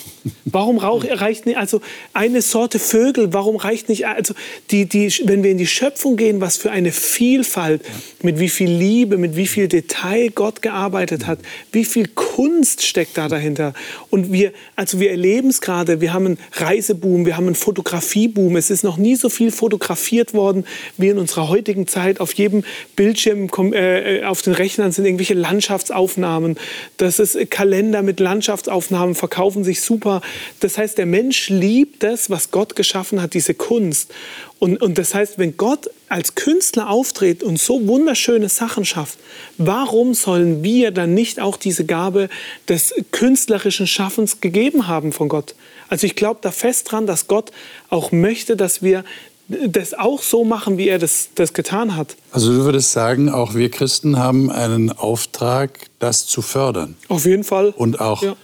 [0.44, 1.80] Warum reicht nicht also
[2.12, 3.32] eine Sorte Vögel?
[3.32, 4.34] Warum reicht nicht also
[4.70, 7.82] die die wenn wir in die Schöpfung gehen, was für eine Vielfalt,
[8.22, 11.40] mit wie viel Liebe, mit wie viel Detail Gott gearbeitet hat,
[11.72, 13.74] wie viel Kunst steckt da dahinter
[14.10, 18.56] und wir also wir erleben es gerade, wir haben einen Reiseboom, wir haben einen Fotografieboom.
[18.56, 20.64] Es ist noch nie so viel fotografiert worden
[20.96, 22.20] wie in unserer heutigen Zeit.
[22.20, 26.56] Auf jedem Bildschirm, äh, auf den Rechnern sind irgendwelche Landschaftsaufnahmen.
[26.96, 30.20] Das ist äh, Kalender mit Landschaftsaufnahmen, verkaufen sich super.
[30.60, 34.12] Das heißt, der Mensch liebt das, was Gott geschaffen hat, diese Kunst.
[34.58, 39.18] Und, und das heißt, wenn Gott als Künstler auftritt und so wunderschöne Sachen schafft,
[39.58, 42.28] warum sollen wir dann nicht auch diese Gabe
[42.68, 45.54] des künstlerischen Schaffens gegeben haben von Gott?
[45.88, 47.52] Also ich glaube da fest dran, dass Gott
[47.90, 49.04] auch möchte, dass wir
[49.48, 52.16] das auch so machen, wie er das, das getan hat.
[52.32, 56.96] Also du würdest sagen, auch wir Christen haben einen Auftrag, das zu fördern.
[57.08, 57.72] Auf jeden Fall.
[57.76, 58.36] Und auch ja.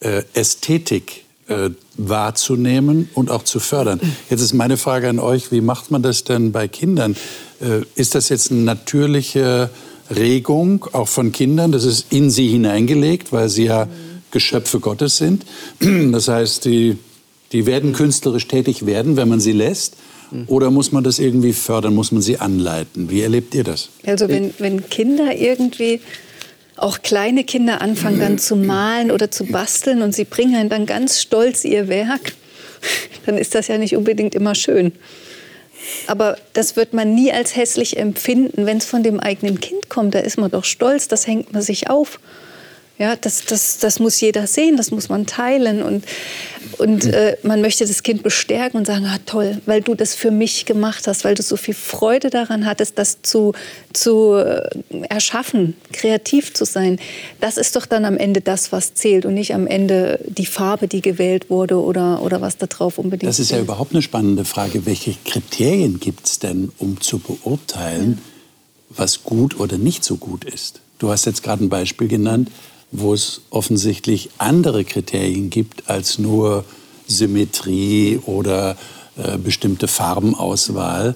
[0.00, 4.00] äh, Ästhetik äh, wahrzunehmen und auch zu fördern.
[4.30, 7.16] Jetzt ist meine Frage an euch, wie macht man das denn bei Kindern?
[7.60, 9.70] Äh, ist das jetzt eine natürliche
[10.14, 11.72] Regung auch von Kindern?
[11.72, 13.88] Das ist in sie hineingelegt, weil sie ja
[14.30, 15.44] Geschöpfe Gottes sind.
[16.12, 16.98] Das heißt, die,
[17.52, 19.96] die werden künstlerisch tätig werden, wenn man sie lässt.
[20.48, 23.10] Oder muss man das irgendwie fördern, muss man sie anleiten?
[23.10, 23.90] Wie erlebt ihr das?
[24.04, 26.00] Also wenn, wenn Kinder irgendwie
[26.76, 31.20] auch kleine Kinder anfangen dann zu malen oder zu basteln und sie bringen dann ganz
[31.20, 32.32] stolz ihr Werk,
[33.26, 34.92] dann ist das ja nicht unbedingt immer schön.
[36.06, 40.14] Aber das wird man nie als hässlich empfinden, wenn es von dem eigenen Kind kommt.
[40.14, 42.18] Da ist man doch stolz, das hängt man sich auf.
[42.96, 45.82] Ja, das, das, das muss jeder sehen, das muss man teilen.
[45.82, 46.04] Und,
[46.78, 50.30] und äh, man möchte das Kind bestärken und sagen, ah, toll, weil du das für
[50.30, 53.52] mich gemacht hast, weil du so viel Freude daran hattest, das zu,
[53.92, 54.68] zu äh,
[55.08, 57.00] erschaffen, kreativ zu sein.
[57.40, 60.86] Das ist doch dann am Ende das, was zählt und nicht am Ende die Farbe,
[60.86, 64.44] die gewählt wurde oder, oder was da drauf unbedingt Das ist ja überhaupt eine spannende
[64.44, 64.86] Frage.
[64.86, 68.98] Welche Kriterien gibt es denn, um zu beurteilen, ja.
[68.98, 70.80] was gut oder nicht so gut ist?
[71.00, 72.50] Du hast jetzt gerade ein Beispiel genannt
[72.90, 76.64] wo es offensichtlich andere Kriterien gibt als nur
[77.06, 78.76] Symmetrie oder
[79.16, 81.14] äh, bestimmte Farbenauswahl,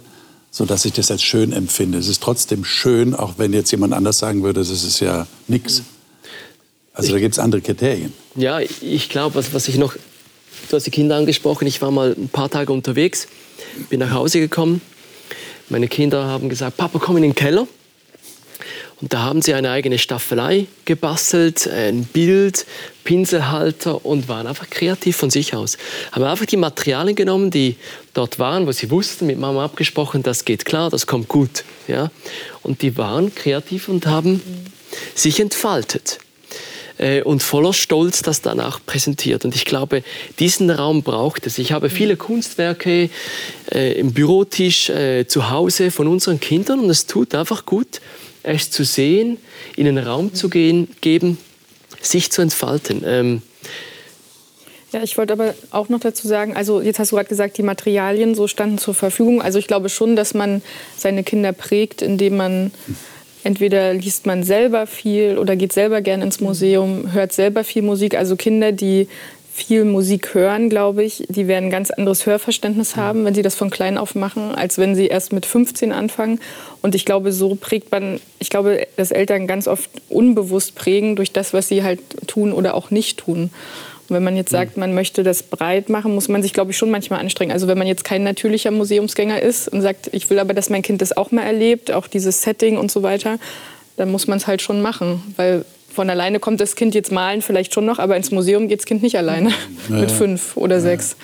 [0.51, 1.99] sodass ich das als schön empfinde.
[1.99, 5.83] Es ist trotzdem schön, auch wenn jetzt jemand anders sagen würde, das ist ja nichts.
[6.93, 8.13] Also da gibt es andere Kriterien.
[8.35, 12.15] Ja, ich glaube, was, was ich noch, du hast die Kinder angesprochen, ich war mal
[12.19, 13.29] ein paar Tage unterwegs,
[13.89, 14.81] bin nach Hause gekommen.
[15.69, 17.69] Meine Kinder haben gesagt, Papa, komm in den Keller.
[19.01, 22.67] Und da haben sie eine eigene Staffelei gebastelt, ein Bild,
[23.05, 25.79] Pinselhalter und waren einfach kreativ von sich aus.
[26.11, 27.77] Haben einfach die Materialien genommen, die
[28.13, 31.65] dort waren, wo sie wussten, mit Mama abgesprochen, das geht klar, das kommt gut.
[31.87, 32.11] Ja?
[32.63, 34.43] Und die waren kreativ und haben
[35.15, 36.19] sich entfaltet
[36.99, 39.45] äh, und voller Stolz das danach präsentiert.
[39.45, 40.03] Und ich glaube,
[40.39, 41.59] diesen Raum braucht es.
[41.59, 43.11] Ich habe viele Kunstwerke
[43.73, 48.01] äh, im Bürotisch äh, zu Hause von unseren Kindern und es tut einfach gut,
[48.43, 49.39] es zu sehen,
[49.77, 51.39] ihnen Raum zu gehen, geben,
[52.01, 53.03] sich zu entfalten.
[53.05, 53.43] Ähm,
[54.93, 57.63] ja, ich wollte aber auch noch dazu sagen, also jetzt hast du gerade gesagt, die
[57.63, 59.43] Materialien so standen zur Verfügung.
[59.43, 60.63] Also ich glaube schon, dass man
[60.97, 62.71] seine Kinder prägt, indem man
[63.45, 68.17] entweder liest man selber viel oder geht selber gern ins Museum, hört selber viel Musik.
[68.17, 69.09] Also Kinder, die
[69.59, 73.55] viel Musik hören, glaube ich, die werden ein ganz anderes Hörverständnis haben, wenn sie das
[73.55, 76.41] von klein auf machen, als wenn sie erst mit 15 anfangen.
[76.81, 81.33] Und ich glaube, so prägt man, ich glaube, dass Eltern ganz oft unbewusst prägen durch
[81.33, 83.51] das, was sie halt tun oder auch nicht tun.
[84.09, 86.79] Und wenn man jetzt sagt, man möchte das breit machen, muss man sich, glaube ich,
[86.79, 87.53] schon manchmal anstrengen.
[87.53, 90.83] Also wenn man jetzt kein natürlicher Museumsgänger ist und sagt, ich will aber, dass mein
[90.83, 93.39] Kind das auch mal erlebt, auch dieses Setting und so weiter,
[93.97, 95.35] dann muss man es halt schon machen.
[95.37, 95.65] Weil
[95.99, 98.87] von alleine kommt das Kind jetzt malen vielleicht schon noch, aber ins Museum geht das
[98.87, 99.51] Kind nicht alleine
[99.89, 99.97] ja.
[99.97, 101.17] mit fünf oder sechs.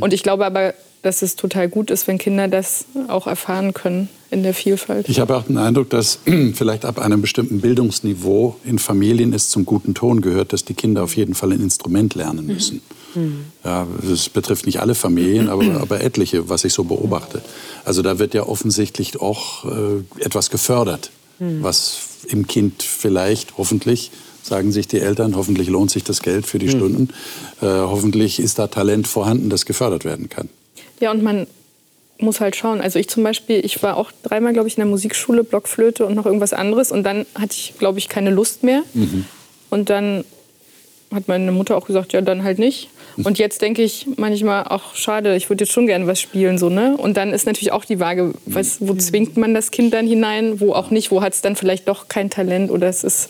[0.00, 4.08] Und ich glaube aber, dass es total gut ist, wenn Kinder das auch erfahren können
[4.30, 5.06] in der Vielfalt.
[5.10, 6.20] Ich habe auch den Eindruck, dass
[6.54, 11.02] vielleicht ab einem bestimmten Bildungsniveau in Familien es zum guten Ton gehört, dass die Kinder
[11.02, 12.80] auf jeden Fall ein Instrument lernen müssen.
[13.14, 13.44] Mhm.
[13.62, 17.42] Ja, das betrifft nicht alle Familien, aber, aber, etliche, was ich so beobachte.
[17.84, 21.10] Also da wird ja offensichtlich auch äh, etwas gefördert,
[21.42, 21.62] mhm.
[21.62, 24.10] was im Kind vielleicht, hoffentlich,
[24.42, 26.70] sagen sich die Eltern, hoffentlich lohnt sich das Geld für die mhm.
[26.70, 27.08] Stunden,
[27.60, 30.48] äh, hoffentlich ist da Talent vorhanden, das gefördert werden kann.
[31.00, 31.46] Ja, und man
[32.18, 32.80] muss halt schauen.
[32.80, 36.14] Also ich zum Beispiel, ich war auch dreimal, glaube ich, in der Musikschule, Blockflöte und
[36.14, 36.92] noch irgendwas anderes.
[36.92, 38.82] Und dann hatte ich, glaube ich, keine Lust mehr.
[38.94, 39.24] Mhm.
[39.70, 40.24] Und dann
[41.14, 42.88] hat meine Mutter auch gesagt, ja, dann halt nicht.
[43.16, 46.58] Und jetzt denke ich manchmal, ach schade, ich würde jetzt schon gerne was spielen.
[46.58, 46.96] So, ne?
[46.96, 50.60] Und dann ist natürlich auch die Waage, was, wo zwingt man das Kind dann hinein,
[50.60, 53.28] wo auch nicht, wo hat es dann vielleicht doch kein Talent oder es ist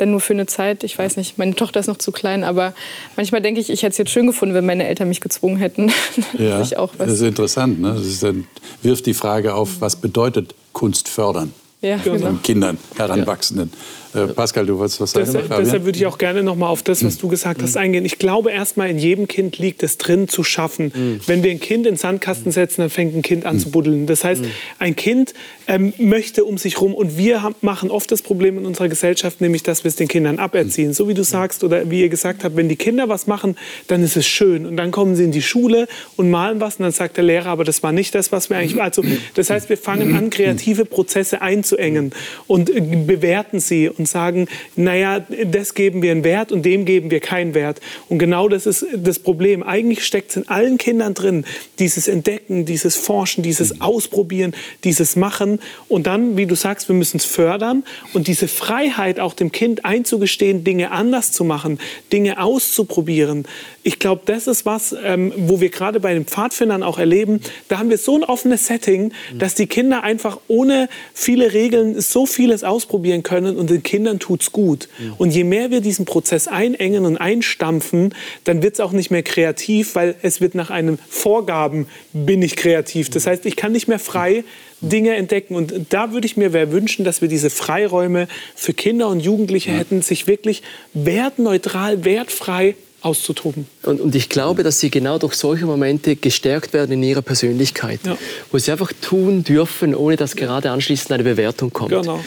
[0.00, 0.84] dann nur für eine Zeit.
[0.84, 2.74] Ich weiß nicht, meine Tochter ist noch zu klein, aber
[3.16, 5.92] manchmal denke ich, ich hätte es jetzt schön gefunden, wenn meine Eltern mich gezwungen hätten.
[6.38, 6.72] ja, das
[7.12, 7.80] ist interessant.
[7.80, 7.94] Ne?
[7.94, 8.46] Das ist dann,
[8.82, 11.52] wirft die Frage auf, was bedeutet Kunst fördern?
[11.82, 12.34] Ja, genau.
[12.42, 13.72] Kindern, Heranwachsenden.
[14.14, 15.26] Äh, Pascal, du wolltest was sagen?
[15.26, 18.04] Deshalb, deshalb würde ich auch gerne noch mal auf das, was du gesagt hast, eingehen.
[18.04, 20.92] Ich glaube, erstmal in jedem Kind liegt es drin, zu schaffen.
[20.94, 21.20] Mhm.
[21.26, 23.60] Wenn wir ein Kind in den Sandkasten setzen, dann fängt ein Kind an mhm.
[23.60, 24.06] zu buddeln.
[24.06, 24.42] Das heißt,
[24.78, 25.34] ein Kind
[25.68, 29.40] ähm, möchte um sich rum und wir haben, machen oft das Problem in unserer Gesellschaft,
[29.40, 30.92] nämlich, dass wir es den Kindern aberziehen.
[30.92, 34.02] So wie du sagst oder wie ihr gesagt habt, wenn die Kinder was machen, dann
[34.02, 36.92] ist es schön und dann kommen sie in die Schule und malen was und dann
[36.92, 38.80] sagt der Lehrer, aber das war nicht das, was wir eigentlich.
[38.82, 42.12] Also, das heißt, wir fangen an, kreative Prozesse einzuengen
[42.48, 47.10] und äh, bewerten sie und sagen, naja, das geben wir einen Wert und dem geben
[47.10, 47.80] wir keinen Wert.
[48.08, 49.62] Und genau das ist das Problem.
[49.62, 51.44] Eigentlich steckt es in allen Kindern drin,
[51.78, 53.82] dieses Entdecken, dieses Forschen, dieses mhm.
[53.82, 55.60] Ausprobieren, dieses Machen.
[55.88, 57.84] Und dann, wie du sagst, wir müssen es fördern
[58.14, 61.78] und diese Freiheit auch dem Kind einzugestehen, Dinge anders zu machen,
[62.12, 63.44] Dinge auszuprobieren.
[63.82, 67.40] Ich glaube, das ist was, ähm, wo wir gerade bei den Pfadfindern auch erleben.
[67.68, 69.38] Da haben wir so ein offenes Setting, mhm.
[69.38, 74.42] dass die Kinder einfach ohne viele Regeln so vieles ausprobieren können und den Kindern tut
[74.42, 74.88] es gut.
[75.00, 75.14] Mhm.
[75.18, 79.24] Und je mehr wir diesen Prozess einengen und einstampfen, dann wird es auch nicht mehr
[79.24, 83.10] kreativ, weil es wird nach einem Vorgaben bin ich kreativ.
[83.10, 84.44] Das heißt, ich kann nicht mehr frei
[84.80, 85.56] Dinge entdecken.
[85.56, 90.02] Und da würde ich mir wünschen, dass wir diese Freiräume für Kinder und Jugendliche hätten,
[90.02, 90.62] sich wirklich
[90.94, 93.66] wertneutral, wertfrei auszutoben.
[93.82, 98.00] Und, und, ich glaube, dass sie genau durch solche Momente gestärkt werden in ihrer Persönlichkeit,
[98.04, 98.16] ja.
[98.52, 101.90] wo sie einfach tun dürfen, ohne dass gerade anschließend eine Bewertung kommt.
[101.90, 102.22] Genau.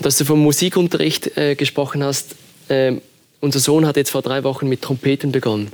[0.00, 2.36] Dass du vom Musikunterricht äh, gesprochen hast,
[2.68, 2.92] äh,
[3.40, 5.70] unser Sohn hat jetzt vor drei Wochen mit Trompeten begonnen.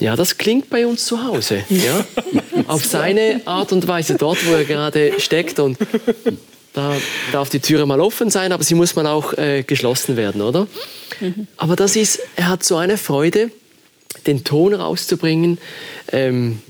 [0.00, 1.62] Ja, das klingt bei uns zu Hause.
[1.68, 2.04] Ja?
[2.66, 5.60] Auf seine Art und Weise, dort, wo er gerade steckt.
[5.60, 5.78] Und
[6.72, 6.96] da
[7.30, 10.66] darf die Türe mal offen sein, aber sie muss mal auch äh, geschlossen werden, oder?
[11.20, 11.46] Mhm.
[11.56, 13.50] Aber das ist, er hat so eine Freude,
[14.26, 15.58] den Ton rauszubringen
[16.10, 16.60] ähm,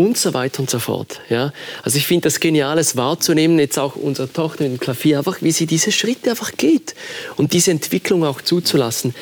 [0.00, 1.20] und so weiter und so fort.
[1.28, 1.52] Ja?
[1.82, 5.52] Also ich finde das Geniales wahrzunehmen, jetzt auch unsere Tochter mit dem Klavier, einfach wie
[5.52, 6.94] sie diese Schritte einfach geht
[7.36, 9.14] und diese Entwicklung auch zuzulassen.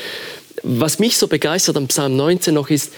[0.63, 2.93] Was mich so begeistert am Psalm 19 noch ist,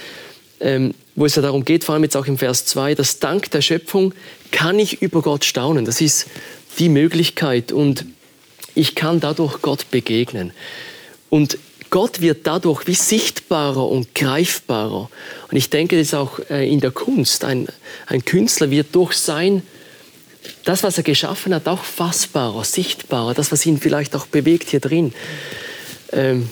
[0.61, 3.51] ähm, wo es ja darum geht, vor allem jetzt auch im Vers 2, dass dank
[3.51, 4.12] der Schöpfung
[4.51, 5.87] kann ich über Gott staunen.
[5.87, 6.27] Das ist
[6.79, 8.05] die Möglichkeit und
[8.75, 10.53] ich kann dadurch Gott begegnen.
[11.31, 11.57] Und
[11.90, 15.11] Gott wird dadurch wie sichtbarer und greifbarer.
[15.50, 17.44] Und ich denke, das ist auch äh, in der Kunst.
[17.44, 17.68] Ein,
[18.07, 19.62] ein Künstler wird durch sein,
[20.64, 23.35] das, was er geschaffen hat, auch fassbarer, sichtbarer.
[23.35, 25.12] Das, was ihn vielleicht auch bewegt hier drin.
[26.12, 26.48] Ähm,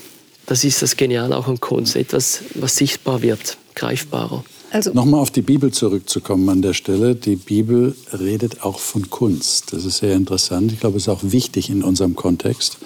[0.47, 1.95] das ist das Geniale auch an Kunst.
[1.95, 4.45] Etwas, was sichtbar wird, greifbarer.
[4.71, 7.15] Also Nochmal auf die Bibel zurückzukommen an der Stelle.
[7.15, 9.73] Die Bibel redet auch von Kunst.
[9.73, 10.73] Das ist sehr interessant.
[10.73, 12.79] Ich glaube, es ist auch wichtig in unserem Kontext.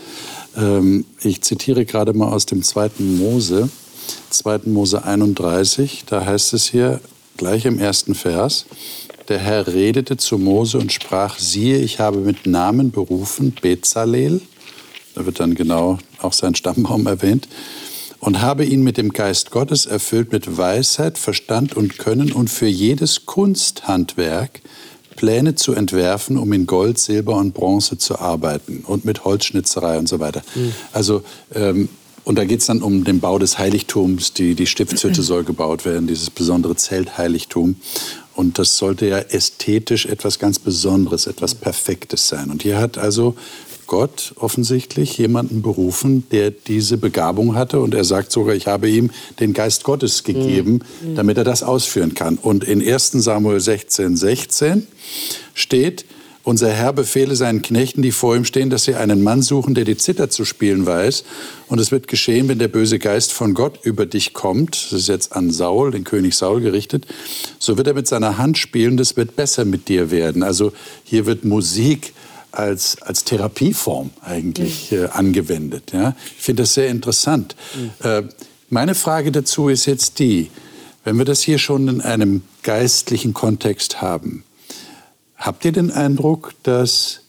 [0.57, 2.91] Ähm, ich zitiere gerade mal aus dem 2.
[2.99, 3.69] Mose,
[4.31, 4.61] 2.
[4.67, 6.05] Mose 31.
[6.07, 7.01] Da heißt es hier
[7.37, 8.67] gleich im ersten Vers,
[9.29, 14.41] der Herr redete zu Mose und sprach, siehe, ich habe mit Namen berufen Bezalel.
[15.15, 17.49] Da wird dann genau auch sein Stammbaum erwähnt
[18.23, 22.67] und habe ihn mit dem Geist Gottes erfüllt mit Weisheit, Verstand und Können und für
[22.67, 24.63] jedes Kunsthandwerk
[25.23, 30.09] Pläne zu entwerfen, um in Gold, Silber und Bronze zu arbeiten und mit Holzschnitzerei und
[30.09, 30.43] so weiter.
[30.57, 30.73] Mhm.
[30.93, 31.23] Also
[31.55, 31.89] ähm,
[32.25, 34.33] und da geht es dann um den Bau des Heiligtums.
[34.33, 37.77] Die, die Stiftshütte soll gebaut werden, dieses besondere Zeltheiligtum.
[38.35, 42.51] Und das sollte ja ästhetisch etwas ganz Besonderes, etwas Perfektes sein.
[42.51, 43.37] Und hier hat also
[43.93, 47.79] Gott offensichtlich jemanden berufen, der diese Begabung hatte.
[47.79, 51.15] Und er sagt sogar, ich habe ihm den Geist Gottes gegeben, mhm.
[51.15, 52.39] damit er das ausführen kann.
[52.39, 54.87] Und in 1 Samuel 16, 16
[55.53, 56.07] steht,
[56.43, 59.85] unser Herr befehle seinen Knechten, die vor ihm stehen, dass sie einen Mann suchen, der
[59.85, 61.25] die Zither zu spielen weiß.
[61.69, 65.09] Und es wird geschehen, wenn der böse Geist von Gott über dich kommt, das ist
[65.09, 67.07] jetzt an Saul, den König Saul gerichtet,
[67.59, 70.43] so wird er mit seiner Hand spielen, das wird besser mit dir werden.
[70.43, 70.73] Also
[71.05, 72.15] hier wird Musik
[72.53, 74.99] als, als Therapieform eigentlich mhm.
[74.99, 75.93] äh, angewendet.
[75.93, 76.15] Ja?
[76.37, 77.57] Ich finde das sehr interessant.
[77.75, 78.07] Mhm.
[78.07, 78.23] Äh,
[78.69, 80.51] meine Frage dazu ist jetzt die,
[81.05, 84.45] wenn wir das hier schon in einem geistlichen Kontext haben,
[85.37, 87.21] habt ihr den Eindruck, dass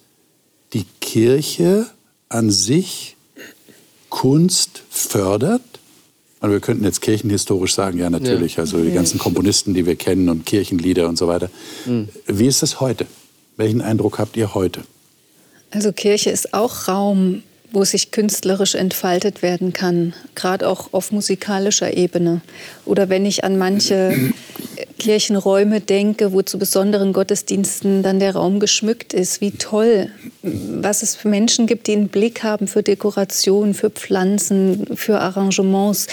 [0.73, 1.87] die Kirche
[2.29, 3.15] an sich
[4.09, 5.61] Kunst fördert?
[6.39, 8.63] Also wir könnten jetzt kirchenhistorisch sagen, ja natürlich, ja.
[8.63, 11.49] also die ganzen Komponisten, die wir kennen und Kirchenlieder und so weiter.
[11.85, 12.09] Mhm.
[12.27, 13.07] Wie ist das heute?
[13.55, 14.83] Welchen Eindruck habt ihr heute?
[15.73, 21.97] Also Kirche ist auch Raum, wo sich künstlerisch entfaltet werden kann, gerade auch auf musikalischer
[21.97, 22.41] Ebene.
[22.85, 24.15] Oder wenn ich an manche
[24.99, 30.11] Kirchenräume denke, wo zu besonderen Gottesdiensten dann der Raum geschmückt ist, wie toll,
[30.43, 36.07] was es für Menschen gibt, die einen Blick haben für Dekoration, für Pflanzen, für Arrangements,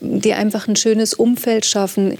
[0.00, 2.18] die einfach ein schönes Umfeld schaffen.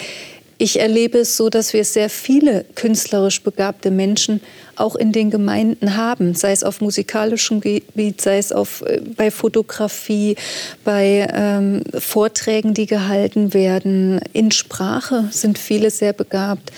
[0.58, 4.40] Ich erlebe es so, dass wir sehr viele künstlerisch begabte Menschen
[4.74, 9.30] auch in den Gemeinden haben, sei es auf musikalischem Gebiet, sei es auf, äh, bei
[9.30, 10.36] Fotografie,
[10.82, 14.20] bei ähm, Vorträgen, die gehalten werden.
[14.32, 16.72] In Sprache sind viele sehr begabt,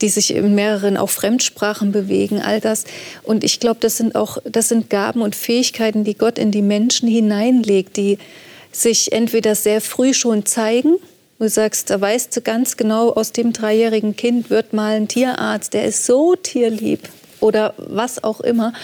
[0.00, 2.84] die sich in mehreren auch Fremdsprachen bewegen, all das.
[3.22, 6.62] Und ich glaube, das sind auch, das sind Gaben und Fähigkeiten, die Gott in die
[6.62, 8.18] Menschen hineinlegt, die
[8.72, 10.96] sich entweder sehr früh schon zeigen,
[11.40, 15.72] Du sagst, da weißt du ganz genau, aus dem dreijährigen Kind wird mal ein Tierarzt,
[15.72, 17.08] der ist so tierlieb
[17.40, 18.74] oder was auch immer.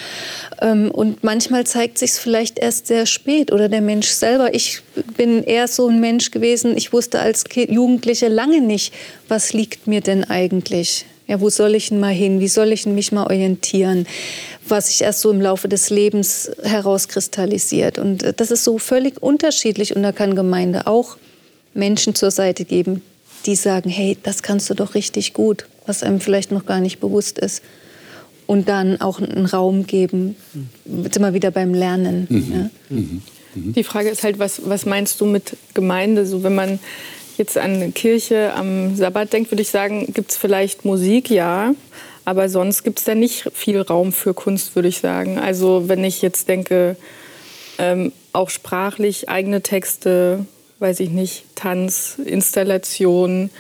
[0.63, 4.55] Ähm, und manchmal zeigt sich es vielleicht erst sehr spät oder der Mensch selber.
[4.55, 4.81] Ich
[5.19, 8.95] bin eher so ein Mensch gewesen, ich wusste als Jugendliche lange nicht,
[9.29, 11.05] was liegt mir denn eigentlich.
[11.27, 12.41] Ja, wo soll ich denn mal hin?
[12.41, 14.07] Wie soll ich mich mal orientieren?
[14.67, 17.99] Was sich erst so im Laufe des Lebens herauskristallisiert.
[17.99, 19.95] Und äh, das ist so völlig unterschiedlich.
[19.95, 21.19] Und da kann Gemeinde auch
[21.77, 23.03] Menschen zur Seite geben,
[23.47, 27.01] die sagen, hey, das kannst du doch richtig gut, was einem vielleicht noch gar nicht
[27.01, 27.63] bewusst ist.
[28.47, 30.37] Und dann auch einen Raum geben,
[31.03, 32.27] jetzt immer wieder beim Lernen.
[32.31, 32.53] Mhm.
[32.53, 32.71] Ja.
[32.91, 33.23] Mhm.
[33.55, 33.73] Mhm.
[33.73, 36.27] Die Frage ist halt, was, was meinst du mit Gemeinde?
[36.27, 36.79] So, wenn man
[37.39, 41.75] jetzt an Kirche am Sabbat denkt, würde ich sagen, gibt es vielleicht Musik, ja.
[42.25, 45.39] Aber sonst gibt es da nicht viel Raum für Kunst, würde ich sagen.
[45.39, 46.97] Also wenn ich jetzt denke,
[47.79, 50.47] ähm, auch sprachlich eigene Texte,
[50.79, 53.51] weiß ich nicht, Tanz, Installation.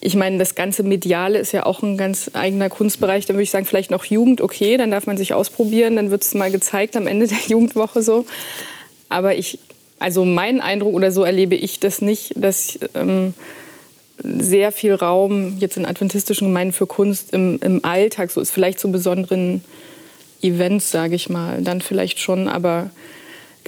[0.00, 3.26] Ich meine, das ganze Mediale ist ja auch ein ganz eigener Kunstbereich.
[3.26, 6.22] Da würde ich sagen, vielleicht noch Jugend, okay, dann darf man sich ausprobieren, dann wird
[6.22, 8.26] es mal gezeigt am Ende der Jugendwoche so.
[9.08, 9.58] Aber ich,
[9.98, 13.34] also mein Eindruck oder so erlebe ich das nicht, dass ähm,
[14.22, 18.50] sehr viel Raum jetzt in adventistischen Gemeinden für Kunst im, im Alltag so ist.
[18.50, 19.64] Vielleicht zu besonderen
[20.42, 22.90] Events, sage ich mal, dann vielleicht schon, aber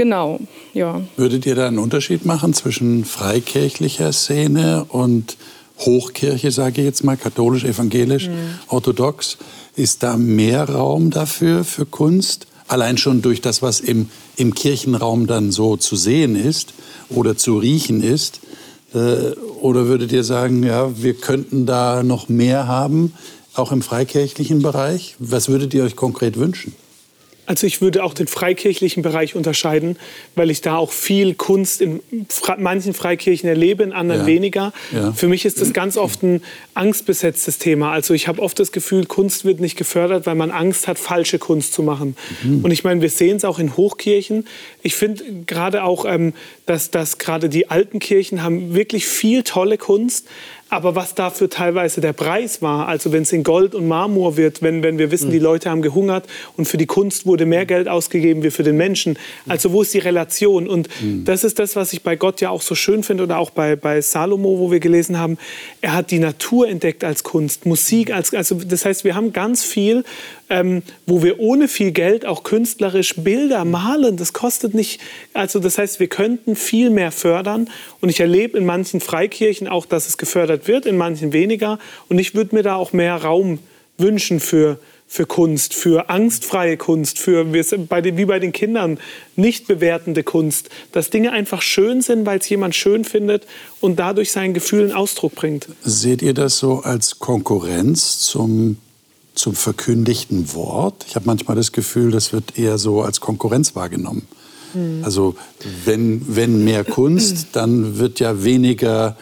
[0.00, 0.40] Genau,
[0.72, 1.02] ja.
[1.18, 5.36] Würdet ihr da einen Unterschied machen zwischen freikirchlicher Szene und
[5.78, 8.54] Hochkirche, sage ich jetzt mal, katholisch, evangelisch, mhm.
[8.68, 9.36] orthodox?
[9.76, 12.46] Ist da mehr Raum dafür, für Kunst?
[12.66, 16.72] Allein schon durch das, was im, im Kirchenraum dann so zu sehen ist
[17.10, 18.40] oder zu riechen ist?
[18.94, 23.12] Äh, oder würdet ihr sagen, ja, wir könnten da noch mehr haben,
[23.52, 25.16] auch im freikirchlichen Bereich?
[25.18, 26.74] Was würdet ihr euch konkret wünschen?
[27.50, 29.96] Also ich würde auch den freikirchlichen Bereich unterscheiden,
[30.36, 31.98] weil ich da auch viel Kunst in
[32.58, 34.26] manchen Freikirchen erlebe, in anderen ja.
[34.28, 34.72] weniger.
[34.92, 35.10] Ja.
[35.10, 36.44] Für mich ist das ganz oft ein
[36.74, 37.90] angstbesetztes Thema.
[37.90, 41.40] Also ich habe oft das Gefühl, Kunst wird nicht gefördert, weil man Angst hat, falsche
[41.40, 42.16] Kunst zu machen.
[42.44, 42.64] Mhm.
[42.64, 44.46] Und ich meine, wir sehen es auch in Hochkirchen.
[44.82, 46.34] Ich finde gerade auch, ähm,
[46.66, 50.28] dass, dass gerade die alten Kirchen haben wirklich viel tolle Kunst,
[50.70, 54.62] aber was dafür teilweise der Preis war, also wenn es in Gold und Marmor wird,
[54.62, 55.32] wenn, wenn wir wissen, mhm.
[55.32, 58.76] die Leute haben gehungert und für die Kunst wurde mehr Geld ausgegeben wie für den
[58.76, 59.18] Menschen.
[59.48, 60.68] Also wo ist die Relation?
[60.68, 61.24] Und mhm.
[61.24, 63.74] das ist das, was ich bei Gott ja auch so schön finde oder auch bei,
[63.74, 65.38] bei Salomo, wo wir gelesen haben.
[65.80, 69.64] Er hat die Natur entdeckt als Kunst, Musik als, also das heißt, wir haben ganz
[69.64, 70.04] viel,
[70.50, 74.16] ähm, wo wir ohne viel Geld auch künstlerisch Bilder malen.
[74.16, 75.00] Das kostet nicht,
[75.32, 77.70] also das heißt, wir könnten viel mehr fördern.
[78.00, 81.78] Und ich erlebe in manchen Freikirchen auch, dass es gefördert wird, in manchen weniger.
[82.08, 83.60] Und ich würde mir da auch mehr Raum
[83.96, 88.98] wünschen für, für Kunst, für angstfreie Kunst, für wie bei den Kindern
[89.36, 93.46] nicht bewertende Kunst, dass Dinge einfach schön sind, weil es jemand schön findet
[93.80, 95.68] und dadurch seinen Gefühlen Ausdruck bringt.
[95.82, 98.78] Seht ihr das so als Konkurrenz zum
[99.34, 101.04] zum verkündigten Wort.
[101.08, 104.26] Ich habe manchmal das Gefühl, das wird eher so als Konkurrenz wahrgenommen.
[104.74, 105.02] Mhm.
[105.02, 105.36] Also
[105.84, 109.16] wenn, wenn mehr Kunst, dann wird ja weniger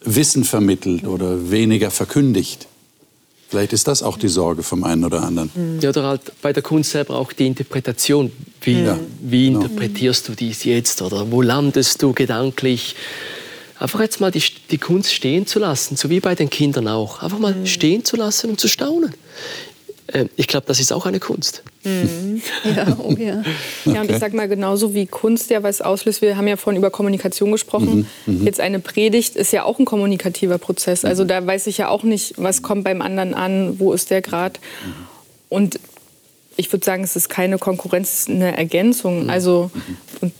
[0.00, 2.68] Wissen vermittelt oder weniger verkündigt.
[3.48, 5.50] Vielleicht ist das auch die Sorge vom einen oder anderen.
[5.54, 5.80] Hm.
[5.80, 8.32] Ja, oder halt bei der Kunst selber auch die Interpretation.
[8.60, 9.60] Wie, ja, wie genau.
[9.60, 11.00] interpretierst du dies jetzt?
[11.00, 12.96] Oder wo landest du gedanklich?
[13.78, 17.22] Einfach jetzt mal die, die Kunst stehen zu lassen, so wie bei den Kindern auch.
[17.22, 17.66] Einfach mal mhm.
[17.66, 19.14] stehen zu lassen und zu staunen.
[20.06, 21.62] Äh, ich glaube, das ist auch eine Kunst.
[21.84, 22.42] Mhm.
[22.76, 23.42] Ja, oh ja.
[23.84, 26.20] ja, und ich sage mal genauso wie Kunst ja was auslöst.
[26.20, 28.08] Wir haben ja vorhin über Kommunikation gesprochen.
[28.26, 28.40] Mhm.
[28.40, 28.46] Mhm.
[28.46, 31.04] Jetzt eine Predigt ist ja auch ein kommunikativer Prozess.
[31.04, 31.28] Also mhm.
[31.28, 34.58] da weiß ich ja auch nicht, was kommt beim anderen an, wo ist der Grad.
[34.84, 34.92] Mhm.
[35.48, 35.80] Und
[36.56, 39.30] ich würde sagen, es ist keine Konkurrenz, eine Ergänzung.
[39.30, 39.70] Also
[40.20, 40.32] und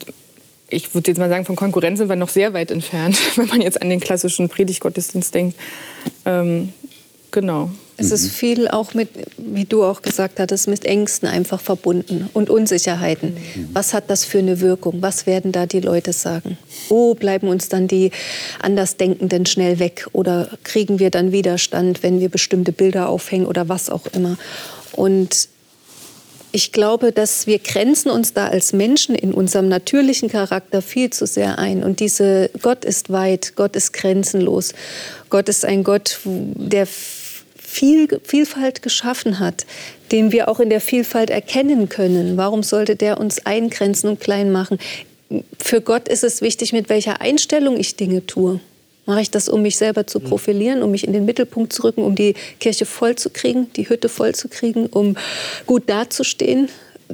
[0.69, 3.61] ich würde jetzt mal sagen, von Konkurrenz sind wir noch sehr weit entfernt, wenn man
[3.61, 5.57] jetzt an den klassischen Predigtgottesdienst denkt.
[6.25, 6.73] Ähm,
[7.37, 7.71] Genau.
[7.99, 12.49] Es ist viel auch mit, wie du auch gesagt hattest, mit Ängsten einfach verbunden und
[12.49, 13.35] Unsicherheiten.
[13.35, 13.69] Mhm.
[13.75, 15.03] Was hat das für eine Wirkung?
[15.03, 16.57] Was werden da die Leute sagen?
[16.89, 18.11] Oh, bleiben uns dann die
[18.61, 20.07] Andersdenkenden schnell weg?
[20.12, 24.39] Oder kriegen wir dann Widerstand, wenn wir bestimmte Bilder aufhängen oder was auch immer?
[24.93, 25.49] Und
[26.57, 31.27] ich glaube, dass wir grenzen uns da als Menschen in unserem natürlichen Charakter viel zu
[31.27, 31.85] sehr ein.
[31.85, 34.73] Und diese Gott ist weit, Gott ist grenzenlos.
[35.29, 39.67] Gott ist ein Gott, der viel, Vielfalt geschaffen hat,
[40.13, 42.39] den wir auch in der Vielfalt erkennen können.
[42.39, 44.79] Warum sollte der uns eingrenzen und klein machen?
[45.59, 48.61] Für Gott ist es wichtig, mit welcher Einstellung ich Dinge tue.
[49.07, 52.03] Mache ich das, um mich selber zu profilieren, um mich in den Mittelpunkt zu rücken,
[52.03, 55.17] um die Kirche voll zu kriegen, die Hütte voll zu kriegen, um
[55.65, 56.69] gut dazustehen,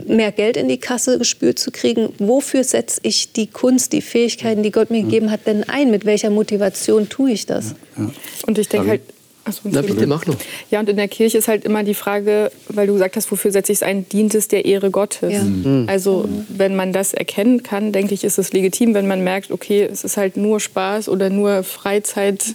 [0.06, 2.08] mehr Geld in die Kasse gespürt zu kriegen?
[2.18, 5.90] Wofür setze ich die Kunst, die Fähigkeiten, die Gott mir gegeben hat, denn ein?
[5.90, 7.74] Mit welcher Motivation tue ich das?
[7.96, 8.10] Ja, ja.
[8.46, 9.02] Und ich denke halt,
[9.44, 10.36] Achso, Na bitte, mach nur.
[10.70, 13.50] Ja, und in der Kirche ist halt immer die Frage, weil du gesagt hast, wofür
[13.50, 15.32] setze ich es ein, dient es der Ehre Gottes.
[15.32, 15.42] Ja.
[15.42, 15.86] Mhm.
[15.88, 19.82] Also wenn man das erkennen kann, denke ich, ist es legitim, wenn man merkt, okay,
[19.90, 22.54] es ist halt nur Spaß oder nur Freizeit,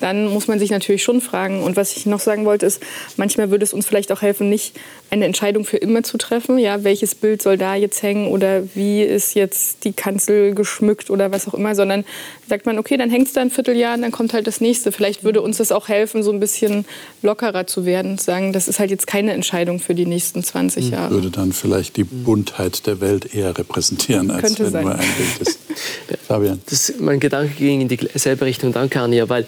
[0.00, 1.62] dann muss man sich natürlich schon fragen.
[1.62, 2.82] Und was ich noch sagen wollte, ist,
[3.16, 4.74] manchmal würde es uns vielleicht auch helfen, nicht
[5.10, 6.58] eine Entscheidung für immer zu treffen.
[6.58, 11.30] Ja, welches Bild soll da jetzt hängen oder wie ist jetzt die Kanzel geschmückt oder
[11.32, 12.04] was auch immer, sondern
[12.48, 14.92] sagt man, okay, dann hängt es da ein Vierteljahr und dann kommt halt das nächste.
[14.92, 16.84] Vielleicht würde uns das auch helfen, so ein bisschen
[17.22, 20.92] lockerer zu werden, sagen, das ist halt jetzt keine Entscheidung für die nächsten 20 hm.
[20.92, 21.14] Jahre.
[21.14, 24.84] Würde dann vielleicht die Buntheit der Welt eher repräsentieren, als Könnte wenn sein.
[24.84, 25.58] nur ein Bild ist.
[26.26, 26.60] Fabian.
[26.68, 28.72] Das, mein Gedanke ging in dieselbe Richtung.
[28.72, 29.46] Danke, Anja, weil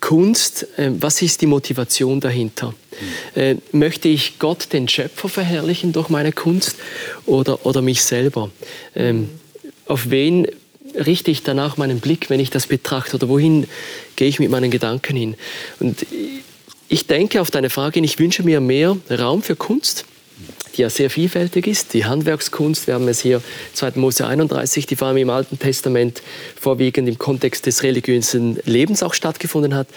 [0.00, 2.74] Kunst, äh, was ist die Motivation dahinter?
[3.34, 6.76] Äh, möchte ich Gott, den Schöpfer, verherrlichen durch meine Kunst
[7.26, 8.50] oder, oder mich selber?
[8.94, 9.28] Ähm,
[9.86, 10.46] auf wen
[10.94, 13.16] richte ich danach meinen Blick, wenn ich das betrachte?
[13.16, 13.66] Oder wohin
[14.16, 15.34] gehe ich mit meinen Gedanken hin?
[15.80, 16.06] Und
[16.88, 20.04] ich denke auf deine Frage, ich wünsche mir mehr Raum für Kunst
[20.76, 21.94] die ja sehr vielfältig ist.
[21.94, 23.42] Die Handwerkskunst, wir haben es hier
[23.74, 23.92] 2.
[23.96, 26.22] Mose 31, die vor allem im Alten Testament
[26.60, 29.88] vorwiegend im Kontext des religiösen Lebens auch stattgefunden hat,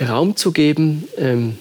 [0.00, 1.58] Raum zu geben ähm,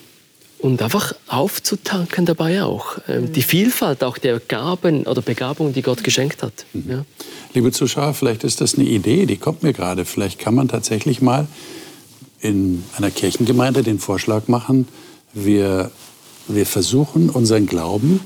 [0.60, 2.98] und einfach aufzutanken dabei auch.
[3.08, 6.66] Ähm, die Vielfalt auch der Gaben oder Begabungen, die Gott geschenkt hat.
[6.74, 6.90] Mhm.
[6.90, 7.06] Ja.
[7.54, 10.06] Liebe Zuschauer, vielleicht ist das eine Idee, die kommt mir gerade.
[10.06, 11.48] Vielleicht kann man tatsächlich mal
[12.40, 14.88] in einer Kirchengemeinde den Vorschlag machen,
[15.34, 15.92] wir
[16.48, 18.22] wir versuchen unseren Glauben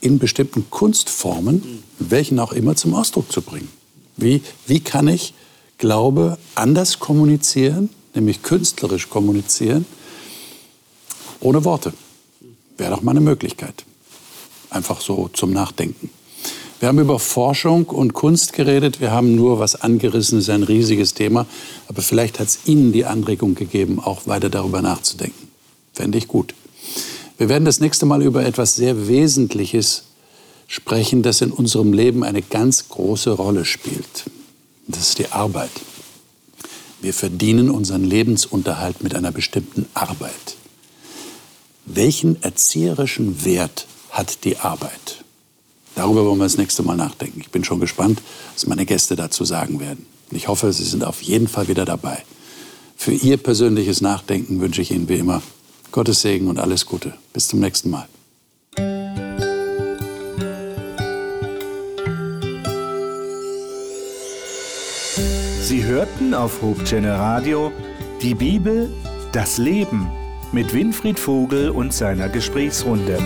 [0.00, 3.68] in bestimmten Kunstformen, welchen auch immer, zum Ausdruck zu bringen.
[4.16, 5.34] Wie, wie kann ich
[5.78, 9.86] Glaube anders kommunizieren, nämlich künstlerisch kommunizieren,
[11.40, 11.92] ohne Worte?
[12.76, 13.84] Wäre doch mal eine Möglichkeit.
[14.70, 16.10] Einfach so zum Nachdenken.
[16.80, 19.00] Wir haben über Forschung und Kunst geredet.
[19.00, 21.46] Wir haben nur was angerissen, ist ein riesiges Thema.
[21.86, 25.48] Aber vielleicht hat es Ihnen die Anregung gegeben, auch weiter darüber nachzudenken.
[25.92, 26.54] Fände ich gut.
[27.42, 30.04] Wir werden das nächste Mal über etwas sehr Wesentliches
[30.68, 34.30] sprechen, das in unserem Leben eine ganz große Rolle spielt.
[34.86, 35.72] Das ist die Arbeit.
[37.00, 40.56] Wir verdienen unseren Lebensunterhalt mit einer bestimmten Arbeit.
[41.84, 45.24] Welchen erzieherischen Wert hat die Arbeit?
[45.96, 47.40] Darüber wollen wir das nächste Mal nachdenken.
[47.40, 48.22] Ich bin schon gespannt,
[48.54, 50.06] was meine Gäste dazu sagen werden.
[50.30, 52.22] ich hoffe, Sie sind auf jeden Fall wieder dabei.
[52.96, 55.42] Für Ihr persönliches Nachdenken wünsche ich Ihnen wie immer
[55.92, 57.12] Gottes Segen und alles Gute.
[57.32, 58.08] Bis zum nächsten Mal.
[65.62, 67.70] Sie hörten auf Hochchannel Radio
[68.22, 68.90] die Bibel,
[69.32, 70.10] das Leben
[70.52, 73.18] mit Winfried Vogel und seiner Gesprächsrunde.